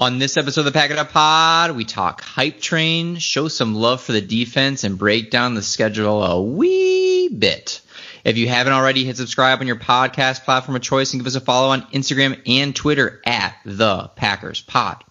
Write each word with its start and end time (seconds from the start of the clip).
On 0.00 0.18
this 0.18 0.38
episode 0.38 0.62
of 0.62 0.64
the 0.64 0.72
Pack 0.72 0.90
It 0.90 0.96
Up 0.96 1.10
Pod, 1.10 1.72
we 1.72 1.84
talk 1.84 2.22
hype 2.22 2.58
train, 2.58 3.16
show 3.16 3.48
some 3.48 3.74
love 3.74 4.00
for 4.00 4.12
the 4.12 4.22
defense, 4.22 4.82
and 4.82 4.96
break 4.96 5.30
down 5.30 5.52
the 5.52 5.60
schedule 5.60 6.24
a 6.24 6.40
wee 6.42 7.28
bit. 7.28 7.82
If 8.24 8.38
you 8.38 8.48
haven't 8.48 8.72
already, 8.72 9.04
hit 9.04 9.18
subscribe 9.18 9.60
on 9.60 9.66
your 9.66 9.76
podcast 9.76 10.44
platform 10.44 10.76
of 10.76 10.80
choice 10.80 11.12
and 11.12 11.20
give 11.20 11.26
us 11.26 11.34
a 11.34 11.40
follow 11.42 11.68
on 11.68 11.82
Instagram 11.90 12.40
and 12.46 12.74
Twitter 12.74 13.20
at 13.26 13.54
the 13.66 14.10
Packers 14.16 14.62
Pod. 14.62 15.04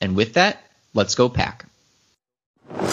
And 0.00 0.16
with 0.16 0.32
that, 0.32 0.60
let's 0.94 1.14
go 1.14 1.28
pack. 1.28 1.66
Third 2.70 2.90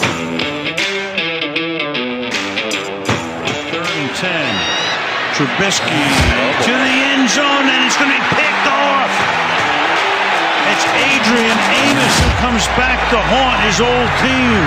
and 3.82 4.14
ten. 4.14 4.78
Trubisky 5.34 5.90
to 6.62 6.70
the 6.70 7.02
end 7.10 7.28
zone, 7.28 7.66
and 7.66 7.84
it's 7.84 7.96
going 7.96 8.12
to 8.12 8.16
be 8.16 8.22
picked 8.36 8.66
off. 8.68 9.01
It's 10.94 11.00
Adrian 11.00 11.58
Amos 11.88 12.20
who 12.20 12.30
comes 12.36 12.66
back 12.76 13.08
to 13.10 13.16
haunt 13.16 13.62
his 13.64 13.80
old 13.80 14.10
team. 14.20 14.62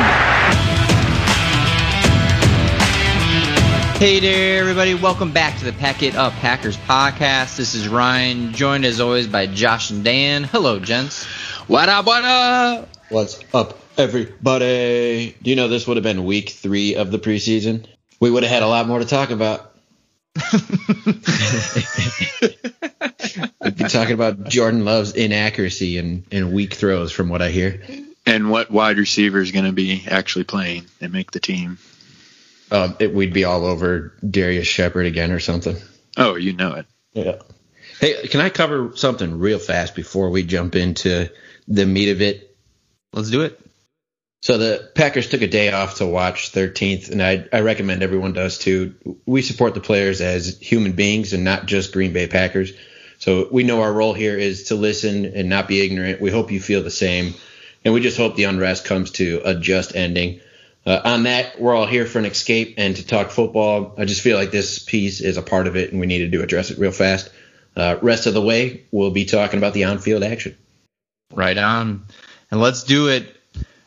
Hey 4.00 4.20
there, 4.20 4.60
everybody. 4.60 4.96
Welcome 4.96 5.32
back 5.32 5.60
to 5.60 5.66
the 5.66 5.74
Pack 5.74 6.02
It 6.02 6.16
Up 6.16 6.34
Packers 6.34 6.78
podcast. 6.78 7.58
This 7.58 7.76
is 7.76 7.88
Ryan, 7.88 8.54
joined 8.54 8.86
as 8.86 9.00
always 9.00 9.28
by 9.28 9.46
Josh 9.46 9.92
and 9.92 10.04
Dan. 10.04 10.46
Hello, 10.46 10.80
gents. 10.80 11.26
What 11.68 11.90
up, 11.90 12.08
what 12.08 12.24
up? 12.24 12.90
What's 13.10 13.40
up, 13.54 13.78
everybody? 13.96 15.36
Do 15.44 15.50
you 15.52 15.56
know 15.56 15.68
this 15.68 15.86
would 15.86 15.98
have 15.98 16.04
been 16.04 16.26
week 16.26 16.50
three 16.50 16.96
of 16.96 17.12
the 17.12 17.20
preseason? 17.20 17.86
We 18.20 18.32
would 18.32 18.42
have 18.42 18.52
had 18.52 18.64
a 18.64 18.68
lot 18.68 18.88
more 18.88 18.98
to 18.98 19.06
talk 19.06 19.30
about. 19.30 19.75
We'd 23.62 23.78
be 23.78 23.84
talking 23.86 24.14
about 24.14 24.48
Jordan 24.50 24.86
Love's 24.86 25.14
inaccuracy 25.14 25.98
and, 25.98 26.24
and 26.32 26.54
weak 26.54 26.74
throws, 26.74 27.12
from 27.12 27.30
what 27.30 27.42
I 27.42 27.50
hear. 27.50 27.82
And 28.26 28.50
what 28.50 28.72
wide 28.72 28.98
receiver 28.98 29.40
is 29.40 29.52
going 29.52 29.66
to 29.66 29.72
be 29.72 30.04
actually 30.08 30.46
playing 30.46 30.86
and 31.00 31.14
make 31.14 31.32
the 31.32 31.40
team? 31.40 31.78
Uh, 32.72 32.94
it, 33.00 33.14
we'd 33.14 33.34
be 33.34 33.44
all 33.46 33.66
over 33.66 34.14
Darrius 34.28 34.68
Shepherd 34.68 35.06
again 35.06 35.32
or 35.32 35.40
something. 35.40 35.78
Oh, 36.18 36.36
you 36.36 36.54
know 36.54 36.74
it. 36.74 36.86
Yeah. 37.14 37.36
Hey, 38.00 38.28
can 38.28 38.42
I 38.42 38.50
cover 38.50 38.92
something 38.96 39.40
real 39.40 39.60
fast 39.60 39.96
before 39.96 40.30
we 40.30 40.44
jump 40.44 40.76
into 40.76 41.30
the 41.68 41.86
meat 41.86 42.10
of 42.10 42.22
it? 42.22 42.56
Let's 43.14 43.30
do 43.30 43.42
it. 43.42 43.60
So 44.46 44.60
the 44.60 44.92
Packers 44.94 45.28
took 45.28 45.42
a 45.42 45.48
day 45.48 45.72
off 45.72 45.96
to 45.96 46.06
watch 46.06 46.52
13th, 46.52 47.10
and 47.10 47.20
I, 47.20 47.48
I 47.52 47.62
recommend 47.62 48.04
everyone 48.04 48.34
does 48.34 48.60
too. 48.60 48.94
We 49.26 49.42
support 49.42 49.74
the 49.74 49.80
players 49.80 50.22
as 50.22 50.60
human 50.60 50.92
beings 50.92 51.34
and 51.34 51.44
not 51.44 51.66
just 51.66 51.92
Green 51.92 52.14
Bay 52.14 52.28
Packers. 52.28 52.72
So 53.18 53.48
we 53.52 53.64
know 53.64 53.82
our 53.82 53.92
role 53.92 54.14
here 54.14 54.38
is 54.38 54.66
to 54.66 54.76
listen 54.76 55.26
and 55.26 55.50
not 55.50 55.68
be 55.68 55.82
ignorant. 55.82 56.22
We 56.22 56.30
hope 56.30 56.52
you 56.52 56.62
feel 56.62 56.84
the 56.84 56.92
same, 56.92 57.34
and 57.84 57.92
we 57.92 58.02
just 58.02 58.18
hope 58.18 58.36
the 58.36 58.44
unrest 58.44 58.86
comes 58.86 59.10
to 59.14 59.42
a 59.44 59.56
just 59.56 59.96
ending. 59.96 60.42
Uh, 60.86 61.02
on 61.04 61.24
that, 61.24 61.60
we're 61.60 61.74
all 61.74 61.88
here 61.88 62.06
for 62.06 62.20
an 62.20 62.26
escape 62.26 62.76
and 62.78 62.96
to 62.98 63.08
talk 63.08 63.32
football. 63.32 63.96
I 63.98 64.06
just 64.06 64.22
feel 64.22 64.38
like 64.38 64.52
this 64.52 64.78
piece 64.78 65.22
is 65.22 65.38
a 65.38 65.42
part 65.42 65.66
of 65.66 65.76
it, 65.76 65.90
and 65.90 66.00
we 66.00 66.06
needed 66.06 66.34
to 66.34 66.44
address 66.44 66.70
it 66.70 66.78
real 66.78 66.92
fast. 66.92 67.32
Uh, 67.76 67.98
rest 68.00 68.28
of 68.28 68.36
the 68.36 68.44
way, 68.44 68.84
we'll 68.92 69.10
be 69.10 69.26
talking 69.26 69.58
about 69.58 69.74
the 69.74 69.86
on-field 69.86 70.22
action. 70.22 70.56
Right 71.34 71.58
on, 71.58 72.06
and 72.52 72.62
let's 72.62 72.84
do 72.84 73.08
it 73.08 73.36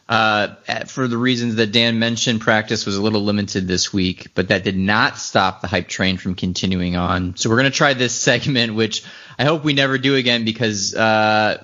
uh, 0.09 0.55
for 0.87 1.07
the 1.07 1.19
reasons 1.19 1.57
that 1.57 1.71
Dan 1.71 1.99
mentioned, 1.99 2.41
practice 2.41 2.87
was 2.87 2.97
a 2.97 3.03
little 3.03 3.23
limited 3.23 3.69
this 3.69 3.93
week, 3.93 4.29
but 4.35 4.49
that 4.49 4.65
did 4.65 4.77
not 4.77 5.19
stop 5.19 5.61
the 5.61 5.67
hype 5.67 5.89
train 5.89 6.17
from 6.17 6.35
continuing 6.35 6.97
on. 6.97 7.37
So 7.37 7.51
we're 7.51 7.57
going 7.57 7.71
to 7.71 7.77
try 7.77 7.93
this 7.93 8.15
segment, 8.21 8.75
which 8.75 9.05
I 9.39 9.45
hope 9.45 9.65
we 9.65 9.75
never 9.75 9.99
do 9.99 10.15
again 10.15 10.45
because 10.47 10.95
uh, 10.95 11.63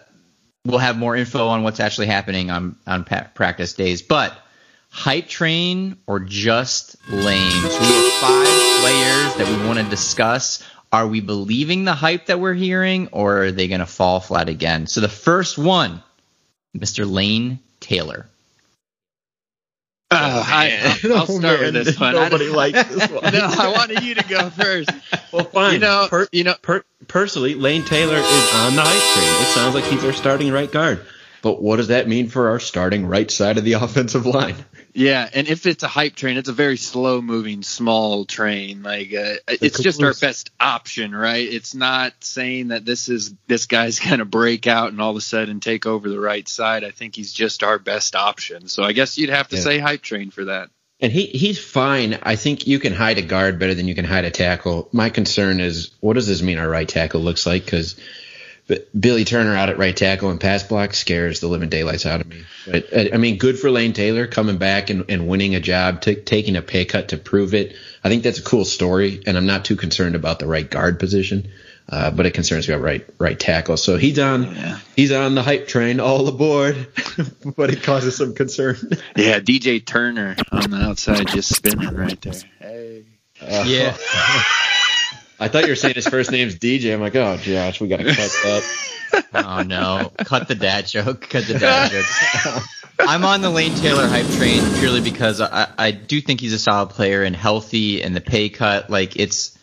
we'll 0.67 0.79
have 0.79 0.99
more 0.99 1.17
info 1.17 1.49
on 1.49 1.63
what's 1.63 1.81
actually 1.81 2.09
happening 2.09 2.51
on, 2.51 2.77
on 2.87 3.05
pa- 3.05 3.29
practice 3.35 3.73
days. 3.73 4.03
But 4.03 4.37
hype 4.91 5.27
train 5.27 5.97
or 6.07 6.21
just 6.21 6.97
lame? 7.09 7.51
So 7.51 7.81
we 7.81 7.87
have 7.87 8.13
five 8.21 8.81
players 8.81 9.35
that 9.37 9.47
we 9.49 9.67
want 9.67 9.79
to 9.79 9.85
discuss. 9.87 10.63
Are 10.93 11.07
we 11.09 11.21
believing 11.21 11.85
the 11.85 11.95
hype 11.95 12.27
that 12.27 12.39
we're 12.39 12.55
hearing, 12.55 13.09
or 13.11 13.45
are 13.45 13.53
they 13.53 13.69
going 13.69 13.81
to 13.81 13.87
fall 13.87 14.21
flat 14.21 14.49
again? 14.51 14.87
So 14.87 15.01
the 15.01 15.09
first 15.09 15.57
one, 15.57 16.03
Mr. 16.77 17.11
Lane 17.11 17.59
Taylor. 17.81 18.29
Oh, 20.15 20.45
I, 20.47 20.99
will 21.03 21.13
oh, 21.15 21.25
start 21.25 21.61
man. 21.61 21.75
with 21.75 21.85
this 21.87 22.01
one. 22.01 22.15
Nobody 22.15 22.49
likes 22.49 22.83
this 22.85 23.11
one. 23.11 23.33
no, 23.33 23.41
I 23.59 23.73
wanted 23.77 24.03
you 24.03 24.15
to 24.15 24.25
go 24.29 24.51
first. 24.51 24.91
Well, 25.33 25.45
fine. 25.45 25.75
You 25.75 25.79
know, 25.81 26.07
per, 26.09 26.29
you 26.33 26.45
know, 26.45 26.55
per, 26.61 26.85
personally, 27.09 27.55
Lane 27.55 27.85
Taylor 27.85 28.17
is 28.17 28.55
on 28.55 28.77
the 28.77 28.83
hype 28.83 29.15
train. 29.15 29.43
It 29.43 29.55
sounds 29.55 29.75
like 29.75 29.85
he's 29.85 30.05
our 30.05 30.13
starting 30.13 30.53
right 30.53 30.71
guard. 30.71 31.05
But 31.43 31.61
what 31.61 31.77
does 31.77 31.89
that 31.89 32.09
mean 32.09 32.29
for 32.29 32.49
our 32.49 32.59
starting 32.59 33.05
right 33.07 33.31
side 33.31 33.59
of 33.59 33.65
the 33.65 33.73
offensive 33.75 34.27
line? 34.27 34.57
Yeah, 34.97 35.29
and 35.35 35.49
if 35.49 35.67
it's 35.67 35.83
a 35.83 35.89
hype 35.89 36.15
train, 36.15 36.37
it's 36.37 36.49
a 36.49 36.53
very 36.53 36.77
slow 36.77 37.21
moving, 37.21 37.65
small 37.65 38.25
train. 38.25 38.85
Like 38.85 39.13
uh, 39.13 39.35
it's 39.49 39.81
just 39.81 40.01
our 40.01 40.15
best 40.15 40.53
option, 40.61 41.13
right? 41.13 41.47
It's 41.49 41.75
not 41.75 42.13
saying 42.21 42.69
that 42.69 42.85
this 42.85 43.09
is 43.09 43.35
this 43.49 43.67
guy's 43.67 43.99
going 44.09 44.21
to 44.21 44.25
break 44.25 44.69
out 44.69 44.93
and 44.93 45.01
all 45.01 45.11
of 45.11 45.17
a 45.17 45.21
sudden 45.21 45.59
take 45.59 45.85
over 45.85 46.09
the 46.09 46.21
right 46.21 46.49
side. 46.49 46.85
I 46.85 46.93
think 46.93 47.17
he's 47.17 47.33
just 47.33 47.65
our 47.65 47.81
best 47.81 48.15
option. 48.15 48.69
So 48.69 48.85
I 48.85 48.93
guess 48.93 49.19
you'd 49.19 49.31
have 49.31 49.49
to 49.49 49.57
yeah. 49.57 49.63
say 49.63 49.79
hype 49.81 50.03
train 50.03 50.31
for 50.31 50.45
that. 50.45 50.71
And 51.01 51.13
he 51.13 51.27
he's 51.27 51.63
fine. 51.63 52.21
I 52.23 52.37
think 52.37 52.69
you 52.69 52.79
can 52.79 52.93
hide 52.93 53.19
a 53.19 53.23
guard 53.23 53.59
better 53.59 53.75
than 53.75 53.89
you 53.89 53.97
can 53.97 54.05
hide 54.05 54.25
a 54.25 54.31
tackle. 54.31 54.89
My 54.93 55.11
concern 55.11 55.59
is 55.59 55.91
what 55.99 56.15
does 56.15 56.29
this 56.29 56.41
mean 56.41 56.59
our 56.59 56.69
right 56.69 56.89
tackle 56.89 57.21
looks 57.21 57.47
like 57.47 57.65
because 57.65 57.97
but 58.67 58.89
Billy 58.99 59.25
Turner 59.25 59.55
out 59.55 59.69
at 59.69 59.79
right 59.79 59.97
tackle 59.97 60.31
and 60.31 60.41
pass 60.41 60.63
block 60.63 60.95
scares 60.95 61.41
the 61.41 61.49
living 61.49 61.69
daylights 61.69 62.07
out 62.07 62.21
of 62.21 62.27
me. 62.27 62.45
But 62.67 63.15
I 63.15 63.19
mean, 63.19 63.37
good 63.37 63.59
for 63.59 63.71
Lane 63.71 63.93
Taylor 63.93 64.27
coming 64.27 64.57
back 64.57 64.89
and, 64.89 65.05
and 65.11 65.29
winning 65.29 65.55
a 65.55 65.61
job, 65.61 66.01
t- 66.01 66.15
taking 66.15 66.57
a 66.57 66.63
pay 66.63 66.85
cut 66.85 67.09
to 67.09 67.19
prove 67.19 67.53
it. 67.53 67.77
I 68.03 68.09
think 68.09 68.23
that's 68.23 68.39
a 68.39 68.43
cool 68.43 68.65
story, 68.65 69.23
and 69.27 69.37
I'm 69.37 69.47
not 69.47 69.65
too 69.65 69.77
concerned 69.77 70.15
about 70.15 70.39
the 70.39 70.47
right 70.47 70.69
guard 70.69 70.99
position. 70.99 71.49
Uh, 71.87 72.11
but 72.11 72.25
it 72.25 72.33
concerns 72.33 72.67
me 72.67 72.73
about 72.73 72.83
right 72.83 73.07
right 73.19 73.39
tackle. 73.39 73.77
So 73.77 73.99
he's 73.99 74.19
on 74.19 74.45
yeah. 74.55 74.79
he's 74.97 75.13
on 75.13 75.35
the 75.35 75.43
hype 75.43 75.69
train, 75.69 76.01
all 76.01 76.27
aboard. 76.29 76.89
but 77.57 77.71
it 77.71 77.83
causes 77.83 78.17
some 78.17 78.35
concern. 78.35 78.77
yeah, 79.17 79.41
DJ 79.41 79.85
Turner 79.85 80.35
on 80.51 80.71
the 80.71 80.79
outside 80.79 81.29
just 81.29 81.55
spinning 81.55 81.95
right 81.95 82.19
there. 82.23 82.33
Hey. 82.59 83.05
Uh, 83.43 83.65
yeah. 83.67 83.97
I 85.39 85.49
thought 85.49 85.65
you 85.65 85.71
were 85.71 85.77
saying 85.77 85.95
his 85.95 86.07
first 86.07 86.31
name's 86.31 86.57
DJ. 86.57 86.95
I'm 86.95 87.01
like, 87.01 87.17
oh, 87.17 87.37
Josh, 87.37 87.81
we 87.81 87.89
got 87.89 87.99
to 87.99 88.05
cut 88.05 88.17
that. 88.17 89.25
oh, 89.35 89.63
no. 89.63 90.13
Cut 90.19 90.49
the 90.49 90.55
dad 90.55 90.87
joke. 90.87 91.29
Cut 91.29 91.45
the 91.45 91.59
dad 91.59 91.91
joke. 91.91 92.63
I'm 93.01 93.25
on 93.25 93.41
the 93.43 93.51
Lane 93.51 93.75
Taylor 93.75 94.07
hype 94.07 94.27
train 94.37 94.63
purely 94.79 95.01
because 95.01 95.41
I, 95.41 95.69
I 95.77 95.91
do 95.91 96.21
think 96.21 96.41
he's 96.41 96.53
a 96.53 96.59
solid 96.59 96.91
player 96.91 97.25
and 97.25 97.35
healthy 97.35 98.03
and 98.03 98.15
the 98.15 98.21
pay 98.21 98.49
cut. 98.49 98.89
Like, 98.89 99.17
it's 99.17 99.59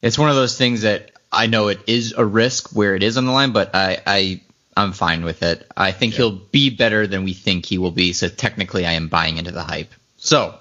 it's 0.00 0.18
one 0.18 0.30
of 0.30 0.36
those 0.36 0.56
things 0.56 0.82
that 0.82 1.12
I 1.30 1.46
know 1.46 1.68
it 1.68 1.80
is 1.86 2.14
a 2.16 2.24
risk 2.24 2.70
where 2.74 2.94
it 2.94 3.02
is 3.02 3.16
on 3.16 3.26
the 3.26 3.32
line, 3.32 3.52
but 3.52 3.74
I, 3.74 4.00
I 4.06 4.40
I'm 4.76 4.92
fine 4.92 5.24
with 5.24 5.42
it. 5.42 5.66
I 5.76 5.92
think 5.92 6.12
yeah. 6.12 6.16
he'll 6.18 6.30
be 6.32 6.70
better 6.70 7.06
than 7.06 7.24
we 7.24 7.32
think 7.32 7.66
he 7.66 7.78
will 7.78 7.90
be. 7.90 8.12
So 8.12 8.28
technically, 8.28 8.86
I 8.86 8.92
am 8.92 9.08
buying 9.08 9.36
into 9.36 9.50
the 9.50 9.62
hype. 9.62 9.92
So 10.16 10.54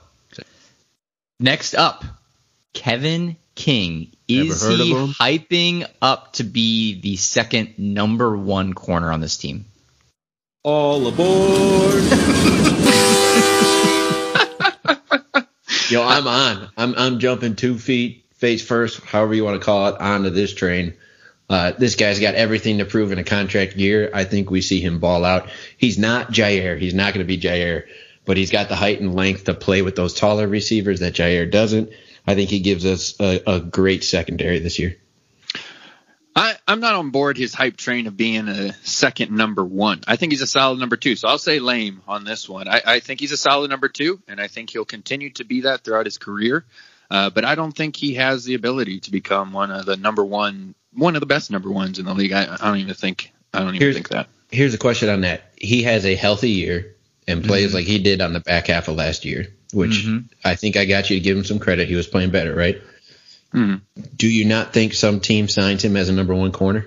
next 1.40 1.76
up, 1.76 2.04
Kevin 2.74 3.38
King. 3.56 4.12
Is 4.28 4.66
he 4.66 4.94
hyping 4.94 5.88
up 6.02 6.34
to 6.34 6.44
be 6.44 7.00
the 7.00 7.18
second 7.18 7.76
number 7.78 8.36
one 8.36 8.74
corner 8.74 9.12
on 9.12 9.22
this 9.22 9.38
team? 9.38 9.66
All 10.64 11.08
aboard! 11.08 12.04
Yo, 15.90 16.02
I'm 16.02 16.28
on. 16.28 16.70
I'm 16.78 16.96
I'm 16.96 17.20
jumping 17.20 17.56
two 17.56 17.78
feet 17.78 18.26
face 18.32 18.66
first, 18.66 19.04
however 19.04 19.34
you 19.34 19.44
want 19.44 19.60
to 19.60 19.66
call 19.66 19.90
it, 19.90 20.02
onto 20.02 20.30
this 20.30 20.54
train. 20.54 20.94
Uh, 21.50 21.74
this 21.78 21.96
guy's 21.96 22.20
got 22.20 22.36
everything 22.36 22.80
to 22.80 22.86
prove 22.86 23.12
in 23.12 23.20
a 23.20 23.24
contract 23.24 23.76
year. 23.76 24.10
I 24.14 24.24
think 24.24 24.50
we 24.50 24.62
see 24.62 24.80
him 24.80 25.00
ball 25.00 25.24
out. 25.24 25.50
He's 25.78 26.00
not 26.00 26.32
Jaire. 26.32 26.80
He's 26.80 26.94
not 26.94 27.14
going 27.14 27.26
to 27.26 27.28
be 27.28 27.38
Jaire, 27.38 27.86
but 28.26 28.38
he's 28.38 28.50
got 28.50 28.70
the 28.70 28.76
height 28.76 29.02
and 29.02 29.14
length 29.14 29.46
to 29.46 29.54
play 29.54 29.82
with 29.82 29.96
those 29.96 30.14
taller 30.14 30.48
receivers 30.48 31.02
that 31.02 31.14
Jaire 31.14 31.50
doesn't. 31.50 31.90
I 32.26 32.36
think 32.36 32.50
he 32.50 32.60
gives 32.60 32.86
us 32.86 33.20
a, 33.20 33.42
a 33.46 33.60
great 33.60 34.04
secondary 34.04 34.60
this 34.60 34.80
year. 34.80 34.98
I, 36.36 36.56
am 36.68 36.80
not 36.80 36.96
on 36.96 37.12
board 37.12 37.38
his 37.38 37.54
hype 37.54 37.78
train 37.78 38.08
of 38.08 38.18
being 38.18 38.48
a 38.48 38.74
second 38.84 39.32
number 39.32 39.64
one. 39.64 40.02
I 40.08 40.16
think 40.16 40.32
he's 40.32 40.42
a 40.42 40.48
solid 40.48 40.80
number 40.80 40.96
two. 40.96 41.16
So 41.16 41.28
I'll 41.28 41.38
say 41.38 41.60
lame 41.60 42.02
on 42.08 42.24
this 42.24 42.50
one. 42.50 42.68
I, 42.68 42.82
I 42.86 43.00
think 43.02 43.20
he's 43.20 43.32
a 43.32 43.38
solid 43.38 43.70
number 43.70 43.88
two, 43.88 44.22
and 44.28 44.42
I 44.42 44.48
think 44.48 44.72
he'll 44.72 44.86
continue 44.86 45.30
to 45.32 45.44
be 45.44 45.62
that 45.62 45.84
throughout 45.84 46.06
his 46.06 46.18
career. 46.18 46.66
Uh, 47.12 47.30
but 47.30 47.46
I 47.46 47.54
don't 47.54 47.76
think 47.76 47.96
he 47.96 48.16
has 48.16 48.46
the 48.46 48.56
ability 48.56 49.02
to 49.02 49.12
become 49.12 49.54
one 49.54 49.70
of 49.70 49.86
the 49.86 49.98
number 49.98 50.26
one, 50.26 50.74
one 50.92 51.16
of 51.16 51.20
the 51.20 51.28
best 51.28 51.52
number 51.52 51.72
ones 51.72 52.00
in 52.00 52.06
the 52.06 52.14
league. 52.14 52.32
I, 52.32 52.56
I 52.60 52.68
don't 52.68 52.78
even 52.78 52.96
think. 52.96 53.32
I 53.54 53.60
don't 53.60 53.70
even 53.70 53.82
here's, 53.82 53.96
think 53.96 54.10
that. 54.10 54.30
Here's 54.50 54.74
a 54.74 54.80
question 54.80 55.10
on 55.10 55.22
that. 55.22 55.54
He 55.56 55.84
has 55.84 56.06
a 56.06 56.16
healthy 56.16 56.50
year 56.50 56.96
and 57.28 57.44
plays 57.44 57.68
mm-hmm. 57.68 57.76
like 57.76 57.86
he 57.86 58.00
did 58.00 58.22
on 58.22 58.34
the 58.34 58.40
back 58.40 58.68
half 58.68 58.88
of 58.88 58.96
last 58.96 59.26
year 59.26 59.48
which 59.74 60.06
mm-hmm. 60.06 60.28
I 60.44 60.56
think 60.56 60.78
I 60.78 60.86
got 60.86 61.10
you 61.10 61.18
to 61.18 61.24
give 61.24 61.38
him 61.38 61.44
some 61.44 61.60
credit. 61.60 61.88
He 61.88 61.96
was 61.96 62.08
playing 62.08 62.32
better, 62.32 62.54
right? 62.54 62.82
Mm-hmm. 63.54 64.02
Do 64.16 64.28
you 64.28 64.46
not 64.46 64.74
think 64.74 64.94
some 64.94 65.20
team 65.20 65.48
signs 65.48 65.84
him 65.84 65.96
as 65.96 66.10
a 66.10 66.14
number 66.14 66.34
one 66.34 66.52
corner? 66.52 66.86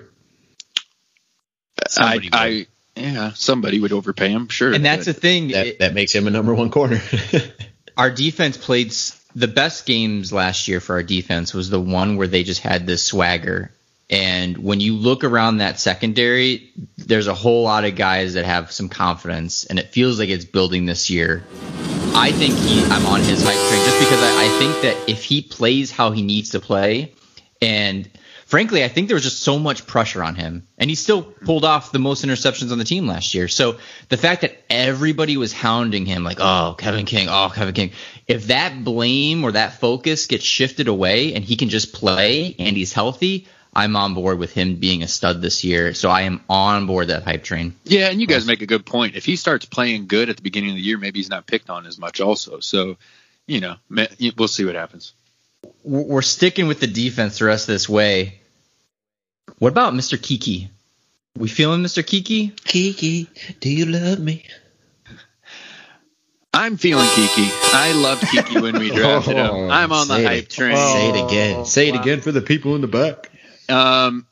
I, 1.97 2.19
I 2.33 2.67
Yeah, 2.95 3.31
somebody 3.33 3.79
would 3.79 3.93
overpay 3.93 4.29
him, 4.29 4.49
sure. 4.49 4.73
And 4.73 4.83
that's 4.83 5.05
the 5.05 5.13
thing. 5.13 5.49
That 5.49 5.67
it- 5.67 5.79
that 5.79 5.93
makes 5.93 6.13
him 6.13 6.27
a 6.27 6.31
number 6.31 6.53
one 6.53 6.69
corner. 6.69 7.01
our 7.97 8.09
defense 8.09 8.57
played 8.57 8.93
the 9.35 9.47
best 9.47 9.85
games 9.85 10.33
last 10.33 10.67
year 10.67 10.79
for 10.79 10.95
our 10.95 11.03
defense 11.03 11.53
was 11.53 11.69
the 11.69 11.79
one 11.79 12.17
where 12.17 12.27
they 12.27 12.43
just 12.43 12.61
had 12.61 12.85
this 12.87 13.03
swagger. 13.03 13.71
And 14.09 14.57
when 14.57 14.79
you 14.79 14.93
look 14.93 15.25
around 15.25 15.57
that 15.57 15.79
secondary, 15.79 16.71
there's 16.97 17.27
a 17.27 17.33
whole 17.33 17.63
lot 17.63 17.83
of 17.83 17.95
guys 17.95 18.35
that 18.35 18.45
have 18.45 18.71
some 18.71 18.87
confidence, 18.87 19.65
and 19.65 19.79
it 19.79 19.89
feels 19.89 20.17
like 20.17 20.29
it's 20.29 20.45
building 20.45 20.85
this 20.85 21.09
year. 21.09 21.43
I 22.15 22.31
think 22.31 22.55
he, 22.55 22.83
I'm 22.85 23.05
on 23.05 23.19
his 23.19 23.43
hype 23.43 23.53
train 23.53 23.85
just 23.85 23.99
because 23.99 24.23
I, 24.23 24.45
I 24.45 24.59
think 24.59 24.81
that 24.83 25.09
if 25.09 25.23
he 25.23 25.41
plays 25.41 25.91
how 25.91 26.11
he 26.11 26.21
needs 26.21 26.51
to 26.51 26.61
play, 26.61 27.13
and 27.61 28.09
frankly, 28.45 28.83
I 28.83 28.87
think 28.87 29.07
there 29.09 29.15
was 29.15 29.23
just 29.23 29.41
so 29.41 29.59
much 29.59 29.85
pressure 29.85 30.23
on 30.23 30.35
him, 30.35 30.65
and 30.77 30.89
he 30.89 30.95
still 30.95 31.21
pulled 31.21 31.65
off 31.65 31.91
the 31.91 31.99
most 31.99 32.25
interceptions 32.25 32.71
on 32.71 32.77
the 32.77 32.85
team 32.85 33.07
last 33.07 33.33
year. 33.33 33.49
So 33.49 33.77
the 34.07 34.17
fact 34.17 34.41
that 34.41 34.57
everybody 34.69 35.35
was 35.35 35.51
hounding 35.51 36.05
him, 36.05 36.23
like, 36.23 36.37
oh, 36.39 36.75
Kevin 36.77 37.05
King, 37.05 37.27
oh, 37.29 37.51
Kevin 37.53 37.73
King, 37.73 37.91
if 38.25 38.47
that 38.47 38.85
blame 38.85 39.43
or 39.43 39.51
that 39.51 39.81
focus 39.81 40.27
gets 40.27 40.45
shifted 40.45 40.87
away 40.87 41.33
and 41.33 41.43
he 41.43 41.57
can 41.57 41.67
just 41.67 41.91
play 41.91 42.55
and 42.57 42.77
he's 42.77 42.93
healthy, 42.93 43.47
I'm 43.77 43.95
on 43.95 44.15
board 44.15 44.39
with 44.39 44.53
him 44.53 44.77
being 44.77 45.03
a 45.03 45.07
stud 45.07 45.39
this 45.39 45.63
year. 45.63 45.93
So 45.93 46.09
I 46.09 46.21
am 46.23 46.41
on 46.49 46.87
board 46.87 47.09
that 47.09 47.21
hype 47.21 47.43
train. 47.43 47.75
Yeah, 47.83 48.09
and 48.09 48.19
you 48.19 48.25
guys 48.25 48.47
make 48.47 48.63
a 48.63 48.65
good 48.65 48.87
point. 48.87 49.15
If 49.15 49.23
he 49.23 49.35
starts 49.35 49.65
playing 49.65 50.07
good 50.07 50.29
at 50.31 50.35
the 50.35 50.41
beginning 50.41 50.71
of 50.71 50.77
the 50.77 50.81
year, 50.81 50.97
maybe 50.97 51.19
he's 51.19 51.29
not 51.29 51.45
picked 51.45 51.69
on 51.69 51.85
as 51.85 51.99
much, 51.99 52.19
also. 52.19 52.59
So, 52.59 52.97
you 53.45 53.59
know, 53.59 53.75
we'll 54.35 54.47
see 54.47 54.65
what 54.65 54.73
happens. 54.73 55.13
We're 55.83 56.01
we're 56.01 56.21
sticking 56.23 56.67
with 56.67 56.79
the 56.79 56.87
defense 56.87 57.37
the 57.37 57.45
rest 57.45 57.69
of 57.69 57.73
this 57.73 57.87
way. 57.87 58.39
What 59.59 59.69
about 59.73 59.93
Mr. 59.93 60.19
Kiki? 60.19 60.71
We 61.37 61.47
feeling 61.47 61.83
Mr. 61.83 62.03
Kiki? 62.05 62.47
Kiki, 62.63 63.29
do 63.59 63.69
you 63.69 63.85
love 63.85 64.17
me? 64.19 64.43
I'm 66.51 66.77
feeling 66.77 67.07
Kiki. 67.09 67.47
I 67.73 67.93
loved 67.93 68.23
Kiki 68.27 68.59
when 68.59 68.79
we 68.79 68.89
drafted 68.95 69.37
him. 69.37 69.45
Oh, 69.51 69.69
I'm 69.69 69.91
on 69.91 70.07
the 70.07 70.15
say 70.15 70.23
it. 70.23 70.27
hype 70.27 70.49
train. 70.49 70.75
Say 70.75 71.09
it 71.09 71.25
again. 71.25 71.55
Oh, 71.59 71.63
say 71.63 71.89
it 71.89 71.95
again 71.95 72.21
for 72.21 72.31
the 72.31 72.41
people 72.41 72.73
in 72.73 72.81
the 72.81 72.87
back. 72.87 73.29
Um, 73.69 74.27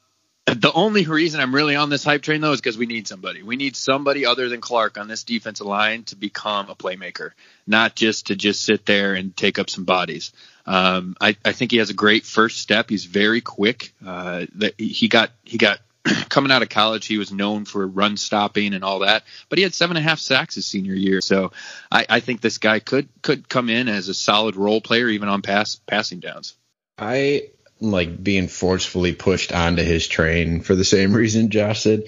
the 0.45 0.71
only 0.71 1.05
reason 1.05 1.41
I'm 1.41 1.55
really 1.55 1.75
on 1.75 1.89
this 1.89 2.03
hype 2.03 2.21
train 2.21 2.39
though 2.39 2.51
is 2.51 2.61
because 2.61 2.77
we 2.77 2.85
need 2.85 3.07
somebody. 3.07 3.41
We 3.41 3.55
need 3.55 3.75
somebody 3.75 4.27
other 4.27 4.47
than 4.47 4.61
Clark 4.61 4.97
on 4.97 5.07
this 5.07 5.23
defensive 5.23 5.65
line 5.65 6.03
to 6.05 6.15
become 6.15 6.69
a 6.69 6.75
playmaker, 6.75 7.31
not 7.65 7.95
just 7.95 8.27
to 8.27 8.35
just 8.35 8.63
sit 8.63 8.85
there 8.85 9.15
and 9.15 9.35
take 9.35 9.57
up 9.57 9.71
some 9.71 9.85
bodies. 9.85 10.33
Um, 10.67 11.15
I, 11.19 11.35
I 11.43 11.51
think 11.51 11.71
he 11.71 11.77
has 11.77 11.89
a 11.89 11.95
great 11.95 12.25
first 12.25 12.59
step. 12.59 12.89
He's 12.89 13.05
very 13.05 13.41
quick. 13.41 13.93
Uh, 14.05 14.45
that 14.55 14.79
he 14.79 15.07
got 15.07 15.31
he 15.43 15.57
got 15.57 15.79
coming 16.29 16.51
out 16.51 16.61
of 16.61 16.69
college. 16.69 17.07
He 17.07 17.17
was 17.17 17.31
known 17.31 17.65
for 17.65 17.87
run 17.87 18.15
stopping 18.15 18.75
and 18.75 18.83
all 18.83 18.99
that, 18.99 19.23
but 19.49 19.57
he 19.57 19.63
had 19.63 19.73
seven 19.73 19.97
and 19.97 20.05
a 20.05 20.07
half 20.07 20.19
sacks 20.19 20.53
his 20.53 20.67
senior 20.67 20.93
year. 20.93 21.21
So 21.21 21.53
I, 21.91 22.05
I 22.07 22.19
think 22.19 22.41
this 22.41 22.59
guy 22.59 22.79
could 22.79 23.09
could 23.23 23.49
come 23.49 23.69
in 23.69 23.87
as 23.87 24.09
a 24.09 24.13
solid 24.13 24.55
role 24.55 24.81
player 24.81 25.07
even 25.09 25.27
on 25.27 25.41
pass 25.41 25.75
passing 25.87 26.19
downs. 26.19 26.53
I 26.99 27.49
like 27.91 28.23
being 28.23 28.47
forcefully 28.47 29.13
pushed 29.13 29.51
onto 29.51 29.83
his 29.83 30.07
train 30.07 30.61
for 30.61 30.75
the 30.75 30.83
same 30.85 31.13
reason 31.15 31.49
Josh 31.49 31.81
said. 31.81 32.03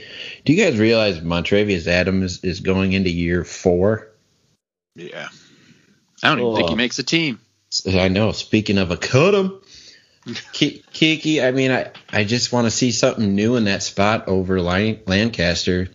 Do 0.45 0.53
you 0.53 0.63
guys 0.63 0.77
realize 0.79 1.19
Montravius 1.19 1.87
Adams 1.87 2.43
is 2.43 2.59
going 2.61 2.93
into 2.93 3.09
year 3.09 3.43
four? 3.43 4.09
Yeah, 4.95 5.29
I 6.23 6.29
don't 6.29 6.39
even 6.39 6.55
think 6.55 6.69
he 6.69 6.73
Oh. 6.73 6.77
makes 6.77 6.99
a 6.99 7.03
team. 7.03 7.39
I 7.87 8.07
know. 8.07 8.31
Speaking 8.31 8.77
of 8.77 8.91
a 8.91 8.97
cut 8.97 9.33
him, 9.35 9.59
Kiki. 10.53 11.41
I 11.41 11.51
mean, 11.51 11.71
I 11.71 11.91
I 12.11 12.23
just 12.23 12.51
want 12.51 12.65
to 12.65 12.71
see 12.71 12.91
something 12.91 13.35
new 13.35 13.55
in 13.57 13.65
that 13.65 13.83
spot 13.83 14.27
over 14.27 14.59
Lancaster. 14.61 15.89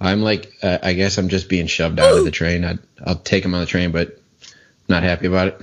I'm 0.00 0.22
like, 0.22 0.52
uh, 0.62 0.78
I 0.82 0.92
guess 0.92 1.18
I'm 1.18 1.28
just 1.28 1.48
being 1.48 1.66
shoved 1.66 1.98
out 1.98 2.16
of 2.18 2.24
the 2.24 2.30
train. 2.30 2.64
I'd, 2.64 2.78
I'll 3.04 3.16
take 3.16 3.44
him 3.44 3.54
on 3.54 3.60
the 3.60 3.66
train, 3.66 3.90
but 3.90 4.20
not 4.88 5.02
happy 5.02 5.26
about 5.26 5.48
it. 5.48 5.60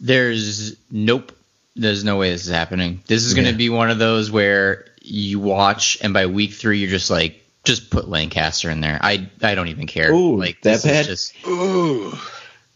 There's 0.00 0.76
nope. 0.90 1.32
There's 1.76 2.04
no 2.04 2.16
way 2.18 2.30
this 2.30 2.46
is 2.46 2.52
happening. 2.52 3.02
This 3.06 3.24
is 3.24 3.34
going 3.34 3.46
to 3.46 3.50
Yeah. 3.50 3.56
be 3.56 3.68
one 3.68 3.90
of 3.90 3.98
those 3.98 4.30
where 4.30 4.86
you 5.02 5.40
watch, 5.40 5.98
and 6.00 6.14
by 6.14 6.26
week 6.26 6.52
three, 6.52 6.78
you're 6.78 6.90
just 6.90 7.10
like, 7.10 7.40
just 7.64 7.90
put 7.90 8.08
Lancaster 8.08 8.70
in 8.70 8.80
there. 8.80 8.98
I 9.02 9.28
I 9.42 9.54
don't 9.54 9.68
even 9.68 9.86
care. 9.86 10.12
Ooh, 10.12 10.36
like 10.38 10.60
that 10.62 10.82
this 10.82 10.84
bad? 10.84 11.06
is 11.08 11.32
just. 11.42 12.16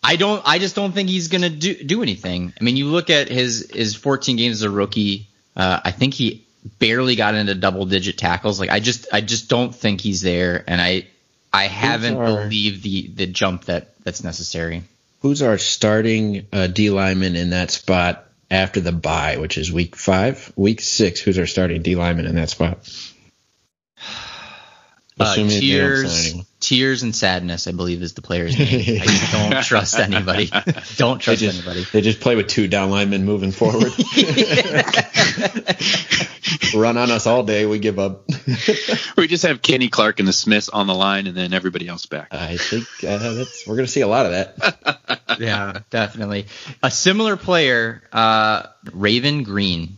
I 0.03 0.17
don't. 0.17 0.43
I 0.47 0.59
just 0.59 0.75
don't 0.75 0.93
think 0.93 1.09
he's 1.09 1.29
gonna 1.29 1.51
do 1.51 1.75
do 1.75 2.03
anything. 2.03 2.53
I 2.61 2.65
mean, 2.65 2.77
you 2.77 2.87
look 2.87 3.11
at 3.11 3.29
his 3.29 3.71
his 3.73 3.95
14 3.95 4.37
games 4.37 4.57
as 4.57 4.63
a 4.63 4.71
rookie. 4.71 5.27
Uh, 5.57 5.81
I 5.85 5.91
think 5.91 6.15
he 6.15 6.45
barely 6.79 7.17
got 7.17 7.35
into 7.35 7.55
double 7.55 7.85
digit 7.85 8.17
tackles. 8.17 8.59
Like 8.61 8.71
I 8.71 8.81
just 8.81 9.07
I 9.13 9.21
just 9.21 9.49
don't 9.49 9.75
think 9.75 10.01
he's 10.01 10.23
there, 10.23 10.65
and 10.67 10.81
I 10.81 11.07
I 11.53 11.65
haven't 11.67 12.17
are- 12.17 12.45
believed 12.45 12.83
the 12.83 13.09
the 13.15 13.27
jump 13.27 13.65
that 13.67 13.93
that's 14.05 14.23
necessary. 14.25 14.83
Who's 15.21 15.43
our 15.43 15.59
starting 15.59 16.47
uh, 16.53 16.69
D 16.69 16.91
lineman 16.91 17.35
in 17.37 17.51
that 17.51 17.71
spot 17.73 18.25
after 18.51 18.81
the 18.81 18.93
bye, 18.93 19.37
which 19.37 19.59
is 19.59 19.73
week 19.73 19.97
five, 19.97 20.53
week 20.57 20.81
six? 20.81 21.21
Who's 21.21 21.39
our 21.39 21.47
starting 21.47 21.83
D 21.83 21.97
lineman 21.97 22.27
in 22.27 22.37
that 22.37 22.51
spot? 22.51 22.89
Uh, 25.21 25.25
Assuming 25.25 25.49
that 25.51 25.61
they 25.61 25.79
don't 25.79 26.07
sign 26.07 26.33
tears, 26.33 26.47
tears 26.61 27.03
and 27.03 27.15
sadness, 27.15 27.67
I 27.67 27.73
believe, 27.73 28.03
is 28.03 28.15
the 28.15 28.23
player's 28.23 28.57
name. 28.59 29.01
I 29.03 29.29
don't 29.33 29.63
trust 29.65 29.99
anybody. 29.99 30.47
Don't 30.97 31.19
They 31.19 31.25
trust 31.25 31.41
just, 31.41 31.57
anybody. 31.59 31.85
they 31.93 32.01
just 32.03 32.21
play 32.21 32.37
with 32.37 32.47
two 32.49 32.69
down 32.69 32.91
linemen 32.91 33.25
moving 33.25 33.51
forward. 33.53 33.93
Run 36.75 36.97
on 36.99 37.11
us 37.11 37.27
all 37.27 37.45
day, 37.45 37.67
we 37.67 37.79
give 37.79 37.99
up. 37.99 38.25
We 39.17 39.27
just 39.27 39.45
have 39.45 39.63
Kenny 39.63 39.89
Clark 39.89 40.19
and 40.19 40.29
the 40.29 40.33
Smiths 40.33 40.69
on 40.69 40.87
the 40.87 40.95
line, 40.95 41.27
and 41.27 41.37
then 41.37 41.53
everybody 41.53 41.89
else 41.89 42.07
back. 42.07 42.29
I 42.33 42.57
think 42.57 42.87
uh, 43.05 43.33
that's 43.35 43.67
we're 43.67 43.77
gonna 43.77 43.89
see 43.89 44.01
a 44.03 44.07
lot 44.09 44.27
of 44.27 44.33
that. 44.33 45.39
yeah, 45.41 45.81
definitely. 45.91 46.47
A 46.83 46.91
similar 46.91 47.37
player, 47.37 48.03
uh, 48.13 48.65
Raven 48.93 49.43
Greene. 49.45 49.97